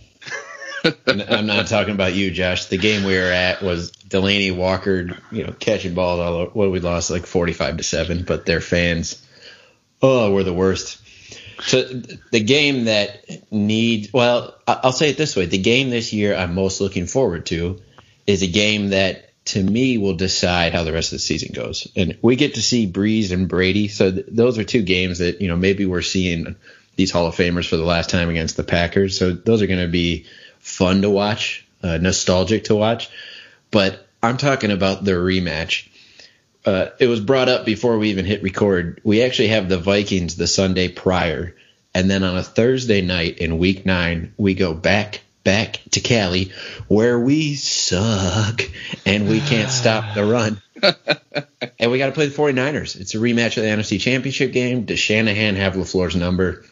I'm 1.07 1.47
not 1.47 1.67
talking 1.67 1.95
about 1.95 2.15
you, 2.15 2.31
Josh. 2.31 2.67
The 2.67 2.77
game 2.77 3.05
we 3.05 3.17
were 3.17 3.33
at 3.33 3.63
was 3.63 3.91
Delanie 3.91 4.55
Walker, 4.55 5.17
you 5.31 5.45
know, 5.45 5.53
catching 5.59 5.95
balls 5.95 6.21
all 6.21 6.35
over. 6.35 6.51
What 6.51 6.71
we 6.71 6.81
lost 6.81 7.11
like 7.11 7.27
45 7.27 7.79
to 7.79 7.83
seven, 7.83 8.23
but 8.23 8.47
their 8.47 8.61
fans, 8.61 9.25
oh, 10.03 10.33
were 10.33 10.45
the 10.45 10.55
worst. 10.55 11.01
So 11.61 11.83
the 11.83 12.41
game 12.41 12.85
that 12.85 13.53
needs, 13.53 14.13
well, 14.13 14.55
I'll 14.67 14.93
say 14.93 15.11
it 15.11 15.17
this 15.17 15.37
way: 15.37 15.47
the 15.47 15.59
game 15.59 15.91
this 15.91 16.13
year 16.13 16.35
I'm 16.35 16.55
most 16.55 16.81
looking 16.81 17.07
forward 17.07 17.47
to 17.47 17.81
is 18.27 18.43
a 18.43 18.47
game 18.47 18.91
that 18.91 19.29
to 19.47 19.63
me 19.63 19.97
will 19.97 20.15
decide 20.15 20.75
how 20.75 20.85
the 20.85 20.93
rest 20.93 21.13
of 21.13 21.17
the 21.17 21.21
season 21.21 21.53
goes. 21.55 21.89
And 21.97 22.19
we 22.21 22.37
get 22.37 22.55
to 22.55 22.63
see 22.63 22.91
Brees 22.91 23.33
and 23.33 23.49
Brady. 23.49 23.89
So 23.89 24.13
th- 24.13 24.27
those 24.29 24.59
are 24.59 24.65
two 24.65 24.83
games 24.83 25.21
that, 25.21 25.41
you 25.41 25.49
know, 25.49 25.57
maybe 25.57 25.87
we're 25.87 26.03
seeing 26.03 26.55
these 26.97 27.11
Hall 27.11 27.27
of 27.27 27.35
Famers 27.35 27.67
for 27.67 27.79
the 27.79 27.85
last 27.85 28.11
time 28.11 28.29
against 28.29 28.59
the 28.59 28.65
Packers. 28.65 29.19
So 29.19 29.33
those 29.33 29.63
are 29.63 29.67
going 29.67 29.81
to 29.81 29.89
be 29.89 30.27
fun 30.59 31.01
to 31.01 31.09
watch, 31.09 31.67
uh, 31.83 31.97
nostalgic 31.97 32.65
to 32.65 32.75
watch. 32.75 33.09
But 33.71 34.07
I'm 34.23 34.37
talking 34.37 34.71
about 34.71 35.05
the 35.05 35.13
rematch. 35.13 35.89
Uh, 36.69 36.91
it 36.99 37.07
was 37.07 37.21
brought 37.21 37.49
up 37.49 37.65
before 37.65 37.97
we 37.97 38.11
even 38.11 38.27
hit 38.27 38.43
record. 38.43 39.01
We 39.03 39.23
actually 39.23 39.49
have 39.49 39.71
the 39.71 39.79
Vikings 39.79 40.37
the 40.37 40.47
Sunday 40.47 40.89
prior. 40.89 41.57
And 41.95 42.11
then 42.11 42.23
on 42.23 42.37
a 42.37 42.43
Thursday 42.43 43.01
night 43.01 43.39
in 43.39 43.57
week 43.57 43.87
nine, 43.87 44.35
we 44.37 44.53
go 44.53 44.75
back 44.75 45.23
back 45.45 45.81
to 45.93 46.01
Cali 46.01 46.53
where 46.87 47.19
we 47.19 47.55
suck 47.55 48.61
and 49.07 49.31
we 49.31 49.41
can't 49.41 49.71
stop 49.71 50.15
the 50.15 50.27
run. 50.27 50.61
and 51.79 51.91
we 51.91 51.97
got 51.97 52.09
to 52.09 52.13
play 52.13 52.27
the 52.27 52.37
49ers. 52.37 53.01
It's 53.01 53.15
a 53.15 53.19
rematch 53.19 53.57
of 53.57 53.63
the 53.63 53.71
NFC 53.71 53.99
Championship 53.99 54.53
game. 54.53 54.85
Does 54.85 54.99
Shanahan 54.99 55.57
have 55.57 55.73
LaFleur's 55.73 56.17
number? 56.17 56.67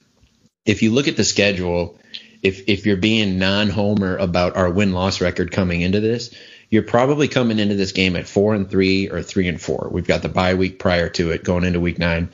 If 0.66 0.82
you 0.82 0.92
look 0.92 1.09
at 1.09 1.16
the 1.16 1.24
schedule, 1.24 1.98
if 2.42 2.68
if 2.68 2.85
you're 2.85 2.98
being 2.98 3.38
non-homer 3.38 4.18
about 4.18 4.56
our 4.56 4.68
win-loss 4.68 5.22
record 5.22 5.52
coming 5.52 5.80
into 5.80 6.00
this, 6.00 6.35
you're 6.70 6.83
probably 6.83 7.29
coming 7.29 7.59
into 7.59 7.74
this 7.74 7.92
game 7.92 8.16
at 8.16 8.29
4 8.29 8.55
and 8.55 8.70
3 8.70 9.11
or 9.11 9.22
3 9.22 9.48
and 9.48 9.61
4. 9.61 9.88
We've 9.90 10.07
got 10.07 10.22
the 10.22 10.29
bye 10.29 10.55
week 10.55 10.79
prior 10.79 11.09
to 11.11 11.31
it 11.31 11.44
going 11.44 11.64
into 11.64 11.81
week 11.81 11.98
9. 11.98 12.29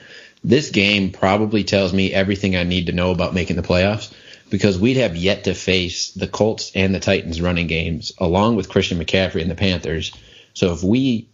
This 0.45 0.71
game 0.71 1.13
probably 1.13 1.65
tells 1.65 1.93
me 1.93 2.13
everything 2.13 2.57
I 2.57 2.65
need 2.65 2.87
to 2.87 2.93
know 2.93 3.11
about 3.11 3.35
making 3.35 3.57
the 3.57 3.63
playoffs 3.63 4.13
because 4.51 4.79
we'd 4.79 4.97
have 4.97 5.17
yet 5.17 5.45
to 5.45 5.55
face 5.55 6.11
the 6.11 6.27
Colts 6.27 6.73
and 6.75 6.95
the 6.95 7.01
Titans 7.01 7.41
running 7.41 7.69
games 7.69 8.13
along 8.19 8.57
with 8.57 8.69
Christian 8.69 8.99
McCaffrey 8.99 9.41
and 9.41 9.51
the 9.51 9.55
Panthers. 9.55 10.13
So 10.55 10.73
if 10.73 10.83
we 10.83 11.29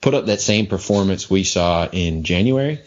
put 0.00 0.14
up 0.14 0.26
that 0.26 0.40
same 0.40 0.66
performance 0.66 1.30
we 1.30 1.44
saw 1.44 1.88
in 1.90 2.24
January, 2.24 2.80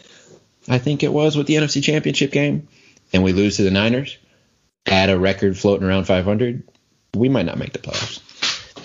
I 0.68 0.78
think 0.78 1.02
it 1.02 1.12
was 1.12 1.36
with 1.36 1.46
the 1.46 1.56
NFC 1.56 1.82
Championship 1.82 2.32
game, 2.32 2.68
and 3.12 3.22
we 3.22 3.32
lose 3.32 3.56
to 3.56 3.62
the 3.62 3.70
Niners 3.70 4.16
at 4.86 5.10
a 5.10 5.18
record 5.18 5.58
floating 5.58 5.86
around 5.86 6.04
500, 6.04 6.68
we 7.14 7.28
might 7.28 7.46
not 7.46 7.58
make 7.58 7.72
the 7.72 7.78
playoffs. 7.78 8.20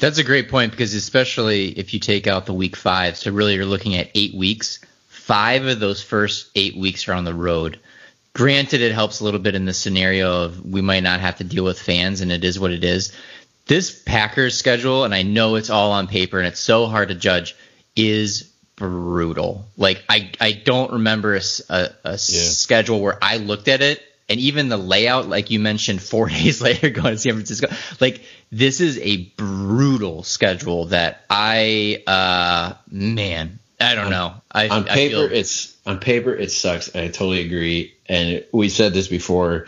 That's 0.01 0.17
a 0.17 0.23
great 0.23 0.49
point 0.49 0.71
because 0.71 0.95
especially 0.95 1.67
if 1.77 1.93
you 1.93 1.99
take 1.99 2.25
out 2.25 2.47
the 2.47 2.55
week 2.55 2.75
five, 2.75 3.17
so 3.17 3.31
really 3.31 3.53
you're 3.53 3.65
looking 3.65 3.95
at 3.95 4.09
eight 4.15 4.33
weeks. 4.33 4.79
Five 5.07 5.67
of 5.67 5.79
those 5.79 6.01
first 6.01 6.49
eight 6.55 6.75
weeks 6.75 7.07
are 7.07 7.13
on 7.13 7.23
the 7.23 7.35
road. 7.35 7.79
Granted, 8.33 8.81
it 8.81 8.93
helps 8.93 9.19
a 9.19 9.23
little 9.23 9.39
bit 9.39 9.53
in 9.53 9.65
the 9.65 9.75
scenario 9.75 10.45
of 10.45 10.65
we 10.65 10.81
might 10.81 11.03
not 11.03 11.19
have 11.19 11.35
to 11.35 11.43
deal 11.43 11.63
with 11.63 11.79
fans, 11.79 12.21
and 12.21 12.31
it 12.31 12.43
is 12.43 12.59
what 12.59 12.71
it 12.71 12.83
is. 12.83 13.13
This 13.67 14.01
Packers 14.01 14.57
schedule, 14.57 15.03
and 15.03 15.13
I 15.13 15.21
know 15.21 15.53
it's 15.53 15.69
all 15.69 15.91
on 15.91 16.07
paper 16.07 16.39
and 16.39 16.47
it's 16.47 16.59
so 16.59 16.87
hard 16.87 17.09
to 17.09 17.15
judge, 17.15 17.55
is 17.95 18.51
brutal. 18.75 19.67
Like 19.77 20.03
I, 20.09 20.31
I 20.41 20.53
don't 20.53 20.93
remember 20.93 21.35
a, 21.35 21.41
a, 21.69 21.89
a 22.03 22.11
yeah. 22.13 22.17
schedule 22.17 23.01
where 23.01 23.19
I 23.21 23.37
looked 23.37 23.67
at 23.67 23.83
it 23.83 24.01
and 24.29 24.39
even 24.39 24.69
the 24.69 24.77
layout, 24.77 25.27
like 25.27 25.49
you 25.51 25.59
mentioned, 25.59 26.01
four 26.11 26.29
days 26.29 26.61
later 26.61 26.89
going 26.89 27.15
to 27.15 27.17
San 27.17 27.33
Francisco. 27.33 27.67
Like 27.99 28.23
this 28.51 28.81
is 28.81 28.99
a 28.99 29.17
brutal 29.37 30.23
schedule 30.23 30.85
that 30.85 31.25
I, 31.29 32.03
uh, 32.07 32.73
man, 32.89 33.59
I 33.79 33.95
don't 33.95 34.11
know. 34.11 34.35
I, 34.51 34.67
on 34.67 34.83
paper, 34.83 35.27
feel, 35.27 35.31
it's 35.31 35.75
on 35.85 35.99
paper 35.99 36.33
it 36.33 36.51
sucks. 36.51 36.95
I 36.95 37.07
totally 37.07 37.45
agree. 37.45 37.95
And 38.07 38.45
we 38.51 38.69
said 38.69 38.93
this 38.93 39.07
before. 39.07 39.67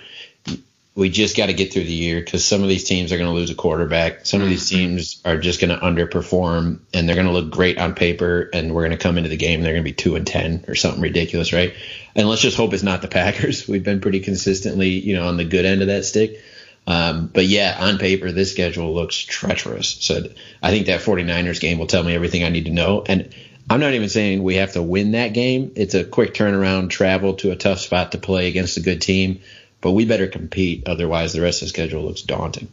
We 0.96 1.10
just 1.10 1.36
got 1.36 1.48
to 1.48 1.54
get 1.54 1.74
through 1.74 1.86
the 1.86 1.94
year 1.94 2.20
because 2.20 2.46
some 2.46 2.62
of 2.62 2.70
these 2.70 2.84
teams 2.84 3.12
are 3.12 3.18
going 3.18 3.30
to 3.30 3.34
lose 3.34 3.50
a 3.50 3.56
quarterback. 3.56 4.28
Some 4.28 4.42
of 4.42 4.50
these 4.50 4.70
mm-hmm. 4.70 4.78
teams 4.78 5.22
are 5.26 5.40
just 5.40 5.60
going 5.60 5.78
to 5.78 5.84
underperform, 5.84 6.80
and 6.94 7.10
they're 7.10 7.16
going 7.16 7.28
to 7.28 7.34
look 7.34 7.50
great 7.50 7.80
on 7.80 7.96
paper. 7.96 8.50
And 8.54 8.76
we're 8.76 8.84
going 8.84 8.98
to 8.98 9.04
come 9.04 9.18
into 9.18 9.30
the 9.30 9.38
game, 9.38 9.60
and 9.60 9.66
they're 9.66 9.74
going 9.74 9.84
to 9.84 9.90
be 9.90 9.96
two 9.96 10.16
and 10.16 10.28
ten 10.28 10.66
or 10.68 10.76
something 10.76 11.02
ridiculous, 11.02 11.52
right? 11.52 11.74
And 12.16 12.30
let's 12.30 12.42
just 12.44 12.58
hope 12.58 12.74
it's 12.74 12.84
not 12.84 13.02
the 13.02 13.08
Packers. 13.08 13.68
We've 13.68 13.84
been 13.84 14.02
pretty 14.02 14.20
consistently, 14.20 14.90
you 14.90 15.16
know, 15.16 15.28
on 15.28 15.38
the 15.38 15.46
good 15.46 15.66
end 15.66 15.82
of 15.82 15.88
that 15.88 16.06
stick. 16.06 16.44
Um, 16.86 17.28
but 17.28 17.46
yeah, 17.46 17.78
on 17.80 17.98
paper, 17.98 18.32
this 18.32 18.52
schedule 18.52 18.94
looks 18.94 19.18
treacherous. 19.18 19.98
So 20.02 20.28
I 20.62 20.70
think 20.70 20.88
that 20.88 21.02
49ers 21.02 21.60
game 21.60 21.80
will 21.80 21.88
tell 21.88 22.04
me 22.04 22.14
everything 22.14 22.44
I 22.44 22.50
need 22.50 22.66
to 22.66 22.72
know. 22.72 23.04
And 23.08 23.34
I'm 23.70 23.80
not 23.80 23.94
even 23.94 24.10
saying 24.10 24.44
we 24.44 24.56
have 24.56 24.74
to 24.74 24.84
win 24.84 25.12
that 25.12 25.34
game. 25.34 25.72
It's 25.76 25.94
a 25.94 26.04
quick 26.04 26.34
turnaround, 26.34 26.90
travel 26.90 27.36
to 27.36 27.52
a 27.52 27.56
tough 27.56 27.80
spot 27.80 28.12
to 28.12 28.18
play 28.18 28.48
against 28.48 28.78
a 28.78 28.82
good 28.82 29.02
team, 29.02 29.42
but 29.84 29.92
we 29.92 30.06
better 30.06 30.28
compete. 30.28 30.88
Otherwise, 30.88 31.34
the 31.34 31.42
rest 31.42 31.62
of 31.62 31.68
the 31.68 31.70
schedule 31.70 32.04
looks 32.04 32.22
daunting. 32.22 32.70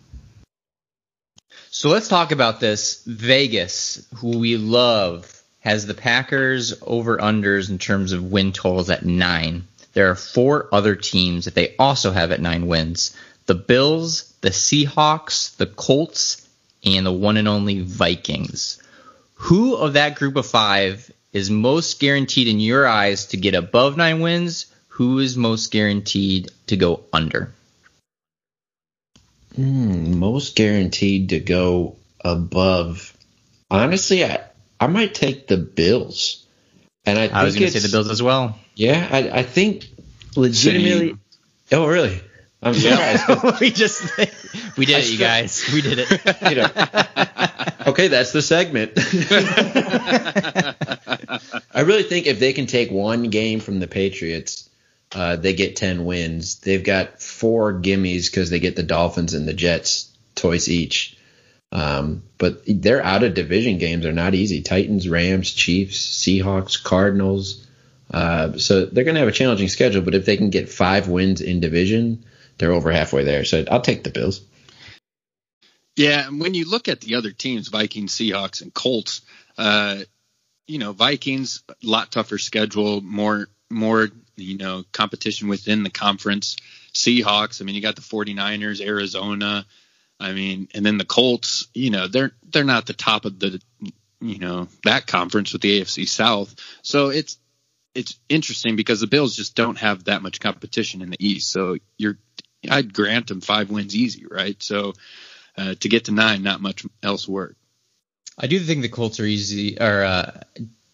So 1.71 1.89
let's 1.89 2.09
talk 2.09 2.31
about 2.31 2.61
this. 2.61 3.03
Vegas, 3.05 4.07
who 4.17 4.39
we 4.39 4.57
love, 4.57 5.43
has 5.59 5.87
the 5.87 5.95
Packers 5.95 6.81
over 6.83 7.19
unders 7.19 7.69
in 7.69 7.79
terms 7.79 8.13
of 8.13 8.31
win 8.31 8.53
totals 8.53 8.91
at 8.91 9.05
nine. 9.05 9.65
There 9.93 10.11
are 10.11 10.15
four 10.15 10.69
other 10.73 10.95
teams 10.95 11.47
that 11.47 11.55
they 11.55 11.75
also 11.79 12.13
have 12.13 12.31
at 12.31 12.41
nine 12.41 12.67
wins 12.67 13.17
the 13.47 13.55
Bills, 13.57 14.33
the 14.43 14.51
Seahawks, 14.51 15.57
the 15.57 15.67
Colts, 15.67 16.47
and 16.85 17.05
the 17.05 17.13
one 17.13 17.37
and 17.37 17.49
only 17.49 17.81
Vikings. 17.81 18.81
Who 19.35 19.75
of 19.75 19.95
that 19.95 20.15
group 20.15 20.37
of 20.37 20.47
five 20.47 21.11
is 21.33 21.51
most 21.51 21.99
guaranteed 21.99 22.47
in 22.47 22.61
your 22.61 22.87
eyes 22.87 23.27
to 23.27 23.37
get 23.37 23.57
above 23.57 23.97
nine 23.97 24.21
wins? 24.21 24.67
Who 25.01 25.19
is 25.19 25.35
most 25.35 25.71
guaranteed 25.71 26.51
to 26.67 26.77
go 26.77 27.01
under? 27.11 27.55
Mm, 29.57 30.17
most 30.17 30.57
guaranteed 30.57 31.31
to 31.31 31.41
go 31.41 31.97
above. 32.23 33.17
Honestly, 33.71 34.27
I, 34.27 34.45
I 34.79 34.89
might 34.89 35.15
take 35.15 35.47
the 35.47 35.57
Bills. 35.57 36.45
And 37.07 37.19
I, 37.19 37.29
I 37.29 37.45
was 37.45 37.57
going 37.57 37.73
to 37.73 37.81
say 37.81 37.89
the 37.89 37.91
Bills 37.91 38.11
as 38.11 38.23
well. 38.23 38.59
Yeah, 38.75 39.09
I, 39.11 39.39
I 39.39 39.43
think 39.43 39.89
legitimately. 40.37 41.09
Same. 41.09 41.21
Oh, 41.73 41.87
really? 41.87 42.21
I'm 42.63 42.75
surprised. 42.75 43.59
we 43.63 43.71
just 43.71 44.03
we 44.77 44.85
did 44.85 44.97
I 44.97 44.99
it, 44.99 45.13
you 45.13 45.17
guys. 45.17 45.67
We 45.73 45.81
did 45.81 46.01
it. 46.01 46.11
You 46.51 46.57
know, 46.57 46.69
okay, 47.87 48.09
that's 48.09 48.33
the 48.33 48.43
segment. 48.43 48.93
I 51.75 51.81
really 51.81 52.03
think 52.03 52.27
if 52.27 52.39
they 52.39 52.53
can 52.53 52.67
take 52.67 52.91
one 52.91 53.31
game 53.31 53.61
from 53.61 53.81
the 53.81 53.87
Patriots, 53.87 54.69
uh, 55.15 55.37
they 55.37 55.55
get 55.55 55.77
ten 55.77 56.05
wins. 56.05 56.61
They've 56.61 56.85
got 56.85 57.21
four 57.21 57.75
gimmies 57.75 58.31
because 58.31 58.51
they 58.51 58.61
get 58.61 58.77
the 58.77 58.83
Dolphins 58.83 59.35
and 59.35 59.47
the 59.47 59.53
Jets 59.53 60.11
twice 60.35 60.69
each. 60.69 61.17
Um, 61.73 62.25
but 62.39 62.63
they're 62.67 63.03
out 63.03 63.23
of 63.23 63.35
division 63.35 63.79
games 63.79 64.05
are 64.05 64.13
not 64.13 64.35
easy. 64.35 64.63
Titans, 64.63 65.09
Rams, 65.09 65.53
Chiefs, 65.53 65.99
Seahawks, 65.99 66.83
Cardinals. 66.83 67.67
Uh, 68.11 68.59
so 68.59 68.87
they're 68.87 69.05
going 69.05 69.15
to 69.15 69.21
have 69.21 69.29
a 69.29 69.33
challenging 69.33 69.69
schedule. 69.69 70.03
But 70.03 70.17
if 70.17 70.25
they 70.25 70.37
can 70.37 70.51
get 70.51 70.69
five 70.69 71.09
wins 71.09 71.41
in 71.41 71.61
division, 71.61 72.25
they're 72.59 72.73
over 72.73 72.91
halfway 72.91 73.25
there. 73.25 73.45
So 73.45 73.65
I'll 73.71 73.81
take 73.81 74.03
the 74.03 74.11
Bills. 74.11 74.41
Yeah, 75.97 76.27
and 76.27 76.41
when 76.41 76.55
you 76.55 76.69
look 76.69 76.89
at 76.89 77.01
the 77.01 77.17
other 77.17 77.31
teams, 77.31 77.69
Vikings, 77.69 78.15
Seahawks, 78.15 78.63
and 78.63 78.73
Colts, 78.73 79.21
uh, 79.59 79.99
you 80.67 80.79
know, 80.79 80.93
Vikings 80.93 81.63
a 81.69 81.75
lot 81.83 82.11
tougher 82.11 82.39
schedule, 82.39 83.01
more 83.01 83.49
more 83.71 84.09
you 84.37 84.59
know 84.59 84.85
competition 84.93 85.49
within 85.49 85.83
the 85.83 85.91
conference. 85.91 86.57
Seahawks, 86.93 87.63
I 87.63 87.65
mean, 87.65 87.77
you 87.77 87.81
got 87.81 87.95
the 87.95 88.03
49ers, 88.03 88.85
Arizona, 88.85 89.65
I 90.21 90.33
mean, 90.33 90.69
and 90.75 90.85
then 90.85 90.99
the 90.99 91.05
Colts, 91.05 91.69
you 91.73 91.91
know, 91.91 92.07
they're 92.07 92.33
they're 92.53 92.63
not 92.63 92.87
the 92.87 92.93
top 92.93 93.25
of 93.25 93.39
the 93.39 93.61
you 94.21 94.39
know 94.39 94.69
that 94.85 95.07
conference 95.07 95.53
with 95.53 95.63
the 95.63 95.81
AFC 95.81 96.07
South. 96.07 96.55
So 96.83 97.09
it's 97.09 97.39
it's 97.95 98.21
interesting 98.29 98.77
because 98.77 99.01
the 99.01 99.07
Bills 99.07 99.35
just 99.35 99.57
don't 99.57 99.79
have 99.79 100.05
that 100.05 100.23
much 100.23 100.39
competition 100.39 101.01
in 101.01 101.11
the 101.11 101.27
East. 101.27 101.51
So 101.51 101.79
you're 101.97 102.19
I'd 102.69 102.93
grant 102.93 103.29
them 103.29 103.41
five 103.41 103.71
wins 103.71 103.97
easy, 103.97 104.27
right? 104.31 104.63
So 104.63 104.93
uh, 105.57 105.75
to 105.81 105.89
get 105.89 106.05
to 106.05 106.13
nine, 106.13 106.43
not 106.43 106.61
much 106.61 106.85
else 107.03 107.27
work. 107.27 107.57
I 108.39 108.47
do 108.47 108.59
think 108.59 108.83
the 108.83 108.89
Colts 108.89 109.21
are 109.21 109.25
easy, 109.25 109.79
or 109.81 110.05
uh, 110.05 110.41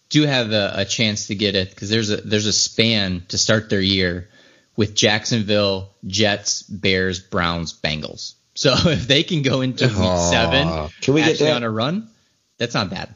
do 0.09 0.23
have 0.23 0.51
a, 0.51 0.73
a, 0.77 0.85
chance 0.85 1.27
to 1.27 1.35
get 1.35 1.55
it 1.55 1.69
because 1.69 1.89
there's 1.89 2.09
a 2.09 2.17
there's 2.17 2.45
a 2.45 2.53
span 2.53 3.23
to 3.29 3.37
start 3.37 3.69
their 3.69 3.81
year 3.81 4.29
with 4.75 4.95
Jacksonville, 4.95 5.89
Jets, 6.05 6.63
Bears, 6.63 7.19
Browns, 7.19 7.73
Bengals. 7.73 8.33
So 8.57 8.73
if 8.73 9.07
they 9.07 9.21
can 9.21 9.43
go 9.43 9.61
into 9.61 9.85
week 9.85 9.95
Aww. 9.95 10.31
seven, 10.31 10.89
can 11.01 11.13
we 11.13 11.21
get 11.21 11.37
that? 11.37 11.57
on 11.57 11.61
a 11.61 11.69
run? 11.69 12.09
That's 12.57 12.73
not 12.73 12.89
bad. 12.89 13.13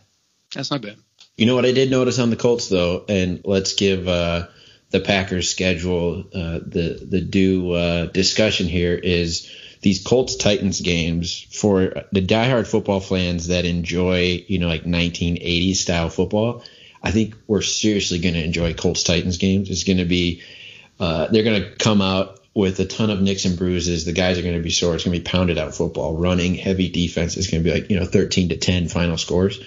That's 0.54 0.70
not 0.70 0.84
bad. 0.84 0.98
You 1.36 1.48
know 1.48 1.56
what 1.56 1.66
I 1.66 1.72
did 1.72 1.90
notice 1.90 2.20
on 2.20 2.30
the 2.30 2.36
Colts 2.36 2.70
though, 2.70 3.06
and 3.10 3.42
let's 3.44 3.74
give 3.74 4.08
uh, 4.08 4.50
the 4.92 5.00
Packers 5.00 5.50
schedule 5.50 6.26
uh, 6.32 6.60
the 6.64 7.08
the 7.10 7.22
due 7.22 7.72
uh, 7.72 8.06
discussion 8.06 8.68
here 8.68 8.94
is 8.94 9.50
these 9.82 10.04
Colts 10.04 10.36
Titans 10.36 10.82
games 10.82 11.48
for 11.52 12.04
the 12.12 12.22
diehard 12.22 12.68
football 12.68 13.00
fans 13.00 13.48
that 13.48 13.66
enjoy 13.66 14.44
you 14.48 14.60
know 14.60 14.68
like 14.68 14.84
1980s 14.84 15.78
style 15.78 16.10
football. 16.10 16.64
I 17.04 17.12
think 17.12 17.36
we're 17.48 17.62
seriously 17.62 18.20
going 18.20 18.36
to 18.36 18.44
enjoy 18.44 18.74
Colts 18.74 19.04
Titans 19.04 19.38
games. 19.38 19.70
It's 19.70 19.84
going 19.84 19.98
to 19.98 20.06
be 20.06 20.44
uh, 21.00 21.28
they're 21.28 21.44
going 21.44 21.62
to 21.62 21.76
come 21.78 22.02
out 22.02 22.40
with 22.54 22.80
a 22.80 22.86
ton 22.86 23.10
of 23.10 23.22
nicks 23.22 23.46
and 23.46 23.58
bruises. 23.58 24.06
The 24.06 24.12
guys 24.12 24.38
are 24.38 24.44
going 24.44 24.58
to 24.58 24.62
be 24.62 24.70
sore. 24.70 24.94
It's 24.94 25.06
going 25.06 25.18
to 25.18 25.24
be 25.24 25.30
pounded 25.30 25.58
out 25.58 25.74
football, 25.74 26.16
running 26.16 26.56
heavy 26.56 26.90
defense. 26.90 27.38
It's 27.38 27.50
going 27.50 27.64
to 27.64 27.70
be 27.70 27.80
like 27.80 27.90
you 27.90 28.00
know 28.00 28.06
13 28.06 28.50
to 28.50 28.58
10 28.58 28.88
final 28.88 29.18
scores 29.18 29.60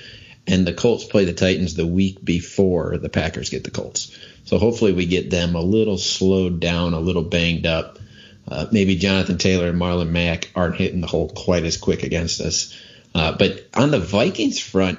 and 0.47 0.67
the 0.67 0.75
Colts 0.75 1.05
play 1.05 1.25
the 1.25 1.33
Titans 1.33 1.75
the 1.75 1.87
week 1.87 2.23
before 2.25 2.99
the 2.99 3.09
Packers 3.09 3.51
get 3.51 3.65
the 3.65 3.71
Colts. 3.71 4.17
So 4.45 4.59
hopefully 4.59 4.93
we 4.93 5.07
get 5.07 5.31
them 5.31 5.55
a 5.55 5.61
little 5.61 5.97
slowed 5.97 6.61
down, 6.61 6.93
a 6.93 7.01
little 7.01 7.23
banged 7.23 7.67
up. 7.67 7.99
Uh, 8.47 8.67
maybe 8.71 8.97
Jonathan 8.97 9.39
Taylor 9.39 9.69
and 9.69 9.81
Marlon 9.81 10.11
Mack 10.11 10.51
aren't 10.55 10.77
hitting 10.77 11.01
the 11.01 11.07
hole 11.07 11.31
quite 11.31 11.65
as 11.65 11.79
quick 11.79 12.03
against 12.03 12.43
us. 12.43 12.79
Uh, 13.15 13.33
but 13.33 13.69
on 13.73 13.91
the 13.91 14.01
Vikings 14.01 14.61
front, 14.61 14.99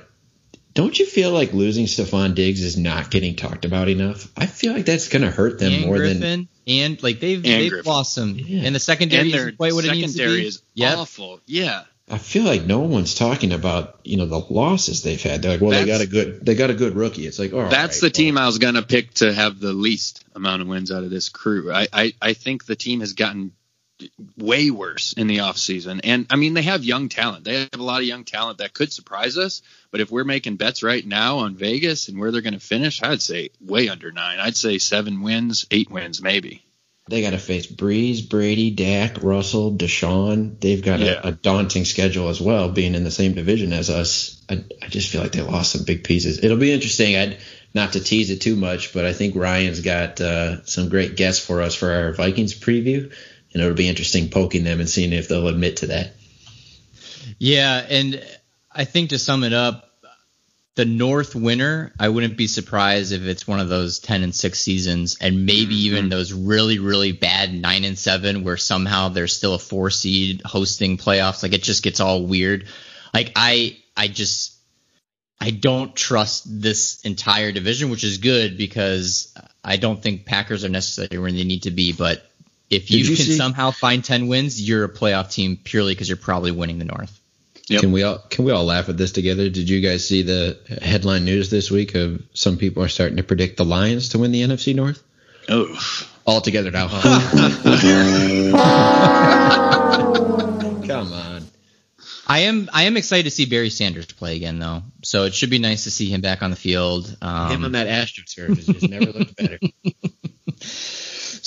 don't 0.75 0.97
you 0.99 1.05
feel 1.07 1.31
like 1.31 1.53
losing 1.53 1.85
Stefon 1.85 2.35
Diggs 2.35 2.61
is 2.61 2.77
not 2.77 3.09
getting 3.09 3.35
talked 3.35 3.65
about 3.65 3.89
enough? 3.89 4.31
I 4.37 4.45
feel 4.45 4.73
like 4.73 4.85
that's 4.85 5.07
going 5.09 5.23
to 5.23 5.31
hurt 5.31 5.57
them 5.57 5.73
and 5.73 5.85
more 5.85 5.97
Griffen, 5.97 6.19
than 6.19 6.47
and 6.67 7.01
like 7.01 7.19
they've 7.19 7.37
And 7.37 7.45
they've 7.45 7.71
Griffen. 7.71 7.85
lost 7.85 8.13
some, 8.13 8.37
Yeah. 8.37 8.61
and 8.63 8.75
the 8.75 8.79
secondary 8.79 9.23
and 9.23 9.33
their 9.33 9.41
isn't 9.47 9.57
quite 9.57 9.73
what 9.73 9.85
it 9.85 9.91
needs 9.93 10.13
to 10.13 10.17
secondary 10.19 10.41
be. 10.41 10.47
is 10.47 10.61
Yep. 10.75 10.97
awful. 10.99 11.39
Yeah. 11.47 11.83
I 12.07 12.19
feel 12.19 12.43
like 12.43 12.63
no 12.65 12.81
one's 12.81 13.15
talking 13.15 13.51
about 13.51 13.99
you 14.03 14.17
know 14.17 14.27
the 14.27 14.37
losses 14.37 15.01
they've 15.01 15.19
had. 15.19 15.41
They're 15.41 15.53
like, 15.53 15.61
well, 15.61 15.71
they 15.71 15.85
got 15.87 16.01
a 16.01 16.05
good 16.07 16.45
they 16.45 16.53
got 16.53 16.69
a 16.69 16.75
good 16.75 16.95
rookie. 16.95 17.25
It's 17.25 17.39
like, 17.39 17.51
oh, 17.51 17.67
That's 17.67 17.99
the 17.99 18.11
team 18.11 18.37
I 18.37 18.45
was 18.45 18.59
going 18.59 18.75
to 18.75 18.83
pick 18.83 19.13
to 19.15 19.33
have 19.33 19.59
the 19.59 19.73
least 19.73 20.23
amount 20.35 20.61
of 20.61 20.67
wins 20.67 20.91
out 20.91 21.03
of 21.03 21.09
this 21.09 21.29
crew. 21.29 21.71
I, 21.71 21.87
I, 21.91 22.13
I 22.21 22.33
think 22.33 22.65
the 22.65 22.75
team 22.75 22.99
has 22.99 23.13
gotten 23.13 23.53
way 24.37 24.71
worse 24.71 25.13
in 25.13 25.27
the 25.27 25.37
offseason. 25.37 26.01
And 26.03 26.27
I 26.29 26.35
mean, 26.35 26.53
they 26.53 26.61
have 26.63 26.83
young 26.83 27.09
talent. 27.09 27.45
They 27.45 27.61
have 27.61 27.79
a 27.79 27.83
lot 27.83 28.01
of 28.01 28.07
young 28.07 28.23
talent 28.23 28.57
that 28.57 28.73
could 28.73 28.91
surprise 28.91 29.37
us. 29.37 29.61
But 29.91 30.01
if 30.01 30.11
we're 30.11 30.23
making 30.25 30.57
bets 30.57 30.83
right 30.83 31.05
now 31.05 31.39
on 31.39 31.55
Vegas 31.55 32.09
and 32.09 32.19
where 32.19 32.31
they're 32.31 32.41
going 32.41 32.53
to 32.53 32.59
finish, 32.59 33.01
I'd 33.01 33.21
say 33.21 33.49
way 33.61 33.87
under 33.89 34.11
nine. 34.11 34.39
I'd 34.39 34.57
say 34.57 34.77
seven 34.77 35.21
wins, 35.21 35.65
eight 35.71 35.89
wins, 35.89 36.21
maybe. 36.21 36.63
They 37.07 37.21
got 37.21 37.31
to 37.31 37.37
face 37.37 37.67
Brees, 37.67 38.27
Brady, 38.27 38.71
Dak, 38.71 39.21
Russell, 39.21 39.71
Deshaun. 39.75 40.59
They've 40.59 40.83
got 40.83 40.99
Yeah. 41.01 41.21
a, 41.23 41.27
a 41.27 41.31
daunting 41.31 41.85
schedule 41.85 42.29
as 42.29 42.41
well, 42.41 42.69
being 42.69 42.95
in 42.95 43.03
the 43.03 43.11
same 43.11 43.35
division 43.35 43.73
as 43.73 43.91
us. 43.91 44.43
I, 44.49 44.63
I 44.81 44.87
just 44.87 45.11
feel 45.11 45.21
like 45.21 45.31
they 45.31 45.41
lost 45.41 45.71
some 45.73 45.83
big 45.85 46.03
pieces. 46.03 46.43
It'll 46.43 46.57
be 46.57 46.73
interesting. 46.73 47.15
I'd 47.15 47.37
not 47.75 47.93
to 47.93 47.99
tease 47.99 48.31
it 48.31 48.41
too 48.41 48.55
much, 48.55 48.91
but 48.93 49.05
I 49.05 49.13
think 49.13 49.35
Ryan's 49.35 49.81
got 49.81 50.19
uh, 50.19 50.63
some 50.65 50.89
great 50.89 51.15
guests 51.15 51.45
for 51.45 51.61
us 51.61 51.75
for 51.75 51.91
our 51.91 52.13
Vikings 52.13 52.57
preview, 52.57 53.13
and 53.55 53.63
it'll 53.63 53.73
be 53.73 53.87
interesting 53.87 54.29
poking 54.29 54.65
them 54.65 54.81
and 54.81 54.89
seeing 54.89 55.13
if 55.13 55.29
they'll 55.29 55.47
admit 55.47 55.77
to 55.77 55.87
that. 55.87 56.11
Yeah, 57.39 57.85
and 57.89 58.21
I 58.69 58.83
think 58.83 59.11
to 59.11 59.17
sum 59.17 59.45
it 59.45 59.53
up, 59.53 59.89
the 60.75 60.83
North 60.83 61.35
winner, 61.35 61.93
I 61.97 62.09
wouldn't 62.09 62.35
be 62.35 62.47
surprised 62.47 63.13
if 63.13 63.21
it's 63.21 63.47
one 63.47 63.61
of 63.61 63.69
those 63.69 63.99
ten 63.99 64.23
and 64.23 64.35
six 64.35 64.59
seasons, 64.59 65.17
and 65.21 65.45
maybe 65.45 65.73
Mm-hmm. 65.73 65.85
even 65.85 66.09
those 66.09 66.33
really 66.33 66.79
really 66.79 67.13
bad 67.13 67.53
nine 67.53 67.85
and 67.85 67.97
seven, 67.97 68.43
where 68.43 68.57
somehow 68.57 69.07
there's 69.07 69.33
still 69.33 69.55
a 69.55 69.59
four 69.59 69.89
seed 69.89 70.41
hosting 70.43 70.97
playoffs. 70.97 71.41
Like 71.41 71.53
it 71.53 71.63
just 71.63 71.81
gets 71.81 72.01
all 72.01 72.25
weird. 72.25 72.67
Like 73.13 73.31
I 73.37 73.77
I 73.95 74.09
just 74.09 74.53
I 75.39 75.51
don't 75.51 75.95
trust 75.95 76.43
this 76.61 76.99
entire 77.05 77.53
division, 77.53 77.89
which 77.89 78.03
is 78.03 78.17
good 78.17 78.57
because 78.57 79.33
I 79.63 79.77
don't 79.77 80.03
think 80.03 80.25
Packers 80.25 80.65
are 80.65 80.69
necessarily 80.69 81.17
where 81.19 81.31
they 81.31 81.45
need 81.45 81.63
to 81.63 81.71
be, 81.71 81.93
but. 81.93 82.29
If 82.69 82.89
you, 82.91 82.99
you 82.99 83.15
can 83.15 83.25
see- 83.25 83.37
somehow 83.37 83.71
find 83.71 84.03
ten 84.03 84.27
wins, 84.27 84.61
you're 84.61 84.83
a 84.83 84.89
playoff 84.89 85.31
team 85.31 85.57
purely 85.63 85.93
because 85.93 86.09
you're 86.09 86.17
probably 86.17 86.51
winning 86.51 86.79
the 86.79 86.85
North. 86.85 87.19
Yep. 87.67 87.81
Can 87.81 87.91
we 87.91 88.03
all 88.03 88.19
can 88.29 88.45
we 88.45 88.51
all 88.51 88.63
laugh 88.65 88.89
at 88.89 88.97
this 88.97 89.11
together? 89.11 89.49
Did 89.49 89.67
you 89.69 89.81
guys 89.81 90.07
see 90.07 90.21
the 90.21 90.57
headline 90.81 91.25
news 91.25 91.49
this 91.49 91.71
week 91.71 91.95
of 91.95 92.21
some 92.33 92.57
people 92.57 92.83
are 92.83 92.87
starting 92.87 93.17
to 93.17 93.23
predict 93.23 93.57
the 93.57 93.65
Lions 93.65 94.09
to 94.09 94.19
win 94.19 94.31
the 94.31 94.41
NFC 94.43 94.75
North? 94.75 95.01
Oh, 95.49 95.75
All 96.25 96.41
together 96.41 96.69
now. 96.71 96.87
Come 100.87 101.13
on. 101.13 101.47
I 102.27 102.39
am 102.39 102.69
I 102.73 102.83
am 102.83 102.97
excited 102.97 103.23
to 103.23 103.31
see 103.31 103.45
Barry 103.45 103.69
Sanders 103.69 104.05
play 104.07 104.35
again 104.35 104.59
though. 104.59 104.83
So 105.03 105.23
it 105.25 105.33
should 105.33 105.49
be 105.49 105.59
nice 105.59 105.83
to 105.83 105.91
see 105.91 106.09
him 106.09 106.21
back 106.21 106.41
on 106.43 106.49
the 106.51 106.55
field. 106.55 107.15
Um, 107.21 107.51
Him 107.51 107.65
on 107.65 107.71
that 107.73 107.87
AstroTurf 107.87 108.55
has 108.55 108.65
just 108.65 108.89
never 108.89 109.05
looked 109.11 109.35
better. 109.35 109.59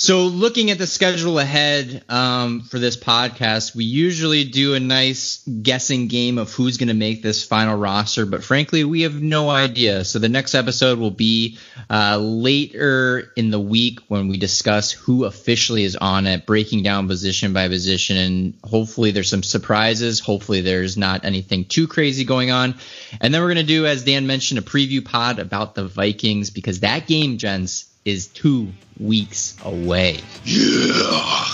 so 0.09 0.23
looking 0.23 0.71
at 0.71 0.79
the 0.79 0.87
schedule 0.87 1.37
ahead 1.37 2.03
um, 2.09 2.61
for 2.61 2.79
this 2.79 2.97
podcast, 2.97 3.75
we 3.75 3.83
usually 3.83 4.43
do 4.43 4.73
a 4.73 4.79
nice 4.79 5.47
guessing 5.61 6.07
game 6.07 6.39
of 6.39 6.51
who's 6.51 6.77
going 6.77 6.87
to 6.87 6.95
make 6.95 7.21
this 7.21 7.45
final 7.45 7.77
roster, 7.77 8.25
but 8.25 8.43
frankly, 8.43 8.83
we 8.83 9.03
have 9.03 9.21
no 9.21 9.51
idea. 9.51 10.03
So 10.03 10.17
the 10.17 10.27
next 10.27 10.55
episode 10.55 10.97
will 10.97 11.11
be 11.11 11.59
uh, 11.91 12.17
later 12.17 13.31
in 13.35 13.51
the 13.51 13.59
week 13.59 13.99
when 14.07 14.29
we 14.29 14.37
discuss 14.37 14.91
who 14.91 15.25
officially 15.25 15.83
is 15.83 15.95
on 15.95 16.25
it, 16.25 16.47
breaking 16.47 16.81
down 16.81 17.07
position 17.07 17.53
by 17.53 17.67
position, 17.67 18.17
and 18.17 18.53
hopefully 18.63 19.11
there's 19.11 19.29
some 19.29 19.43
surprises. 19.43 20.19
Hopefully 20.19 20.61
there's 20.61 20.97
not 20.97 21.23
anything 21.23 21.65
too 21.65 21.87
crazy 21.87 22.25
going 22.25 22.49
on, 22.49 22.73
and 23.21 23.31
then 23.31 23.41
we're 23.41 23.53
going 23.53 23.57
to 23.57 23.63
do, 23.63 23.85
as 23.85 24.05
Dan 24.05 24.25
mentioned, 24.25 24.57
a 24.57 24.63
preview 24.63 25.05
pod 25.05 25.37
about 25.37 25.75
the 25.75 25.85
Vikings 25.85 26.49
because 26.49 26.79
that 26.79 27.05
game, 27.05 27.37
gents, 27.37 27.88
is 28.09 28.27
two 28.27 28.67
weeks 28.99 29.55
away. 29.63 30.19
yeah. 30.43 31.45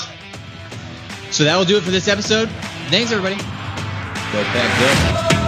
So 1.32 1.44
that 1.44 1.58
will 1.58 1.66
do 1.66 1.78
it 1.78 1.84
for 1.84 1.92
this 1.92 2.08
episode. 2.08 2.50
Thanks, 2.90 3.12
everybody. 3.12 3.36
Go 3.36 4.44
back 4.54 5.30
good. 5.32 5.45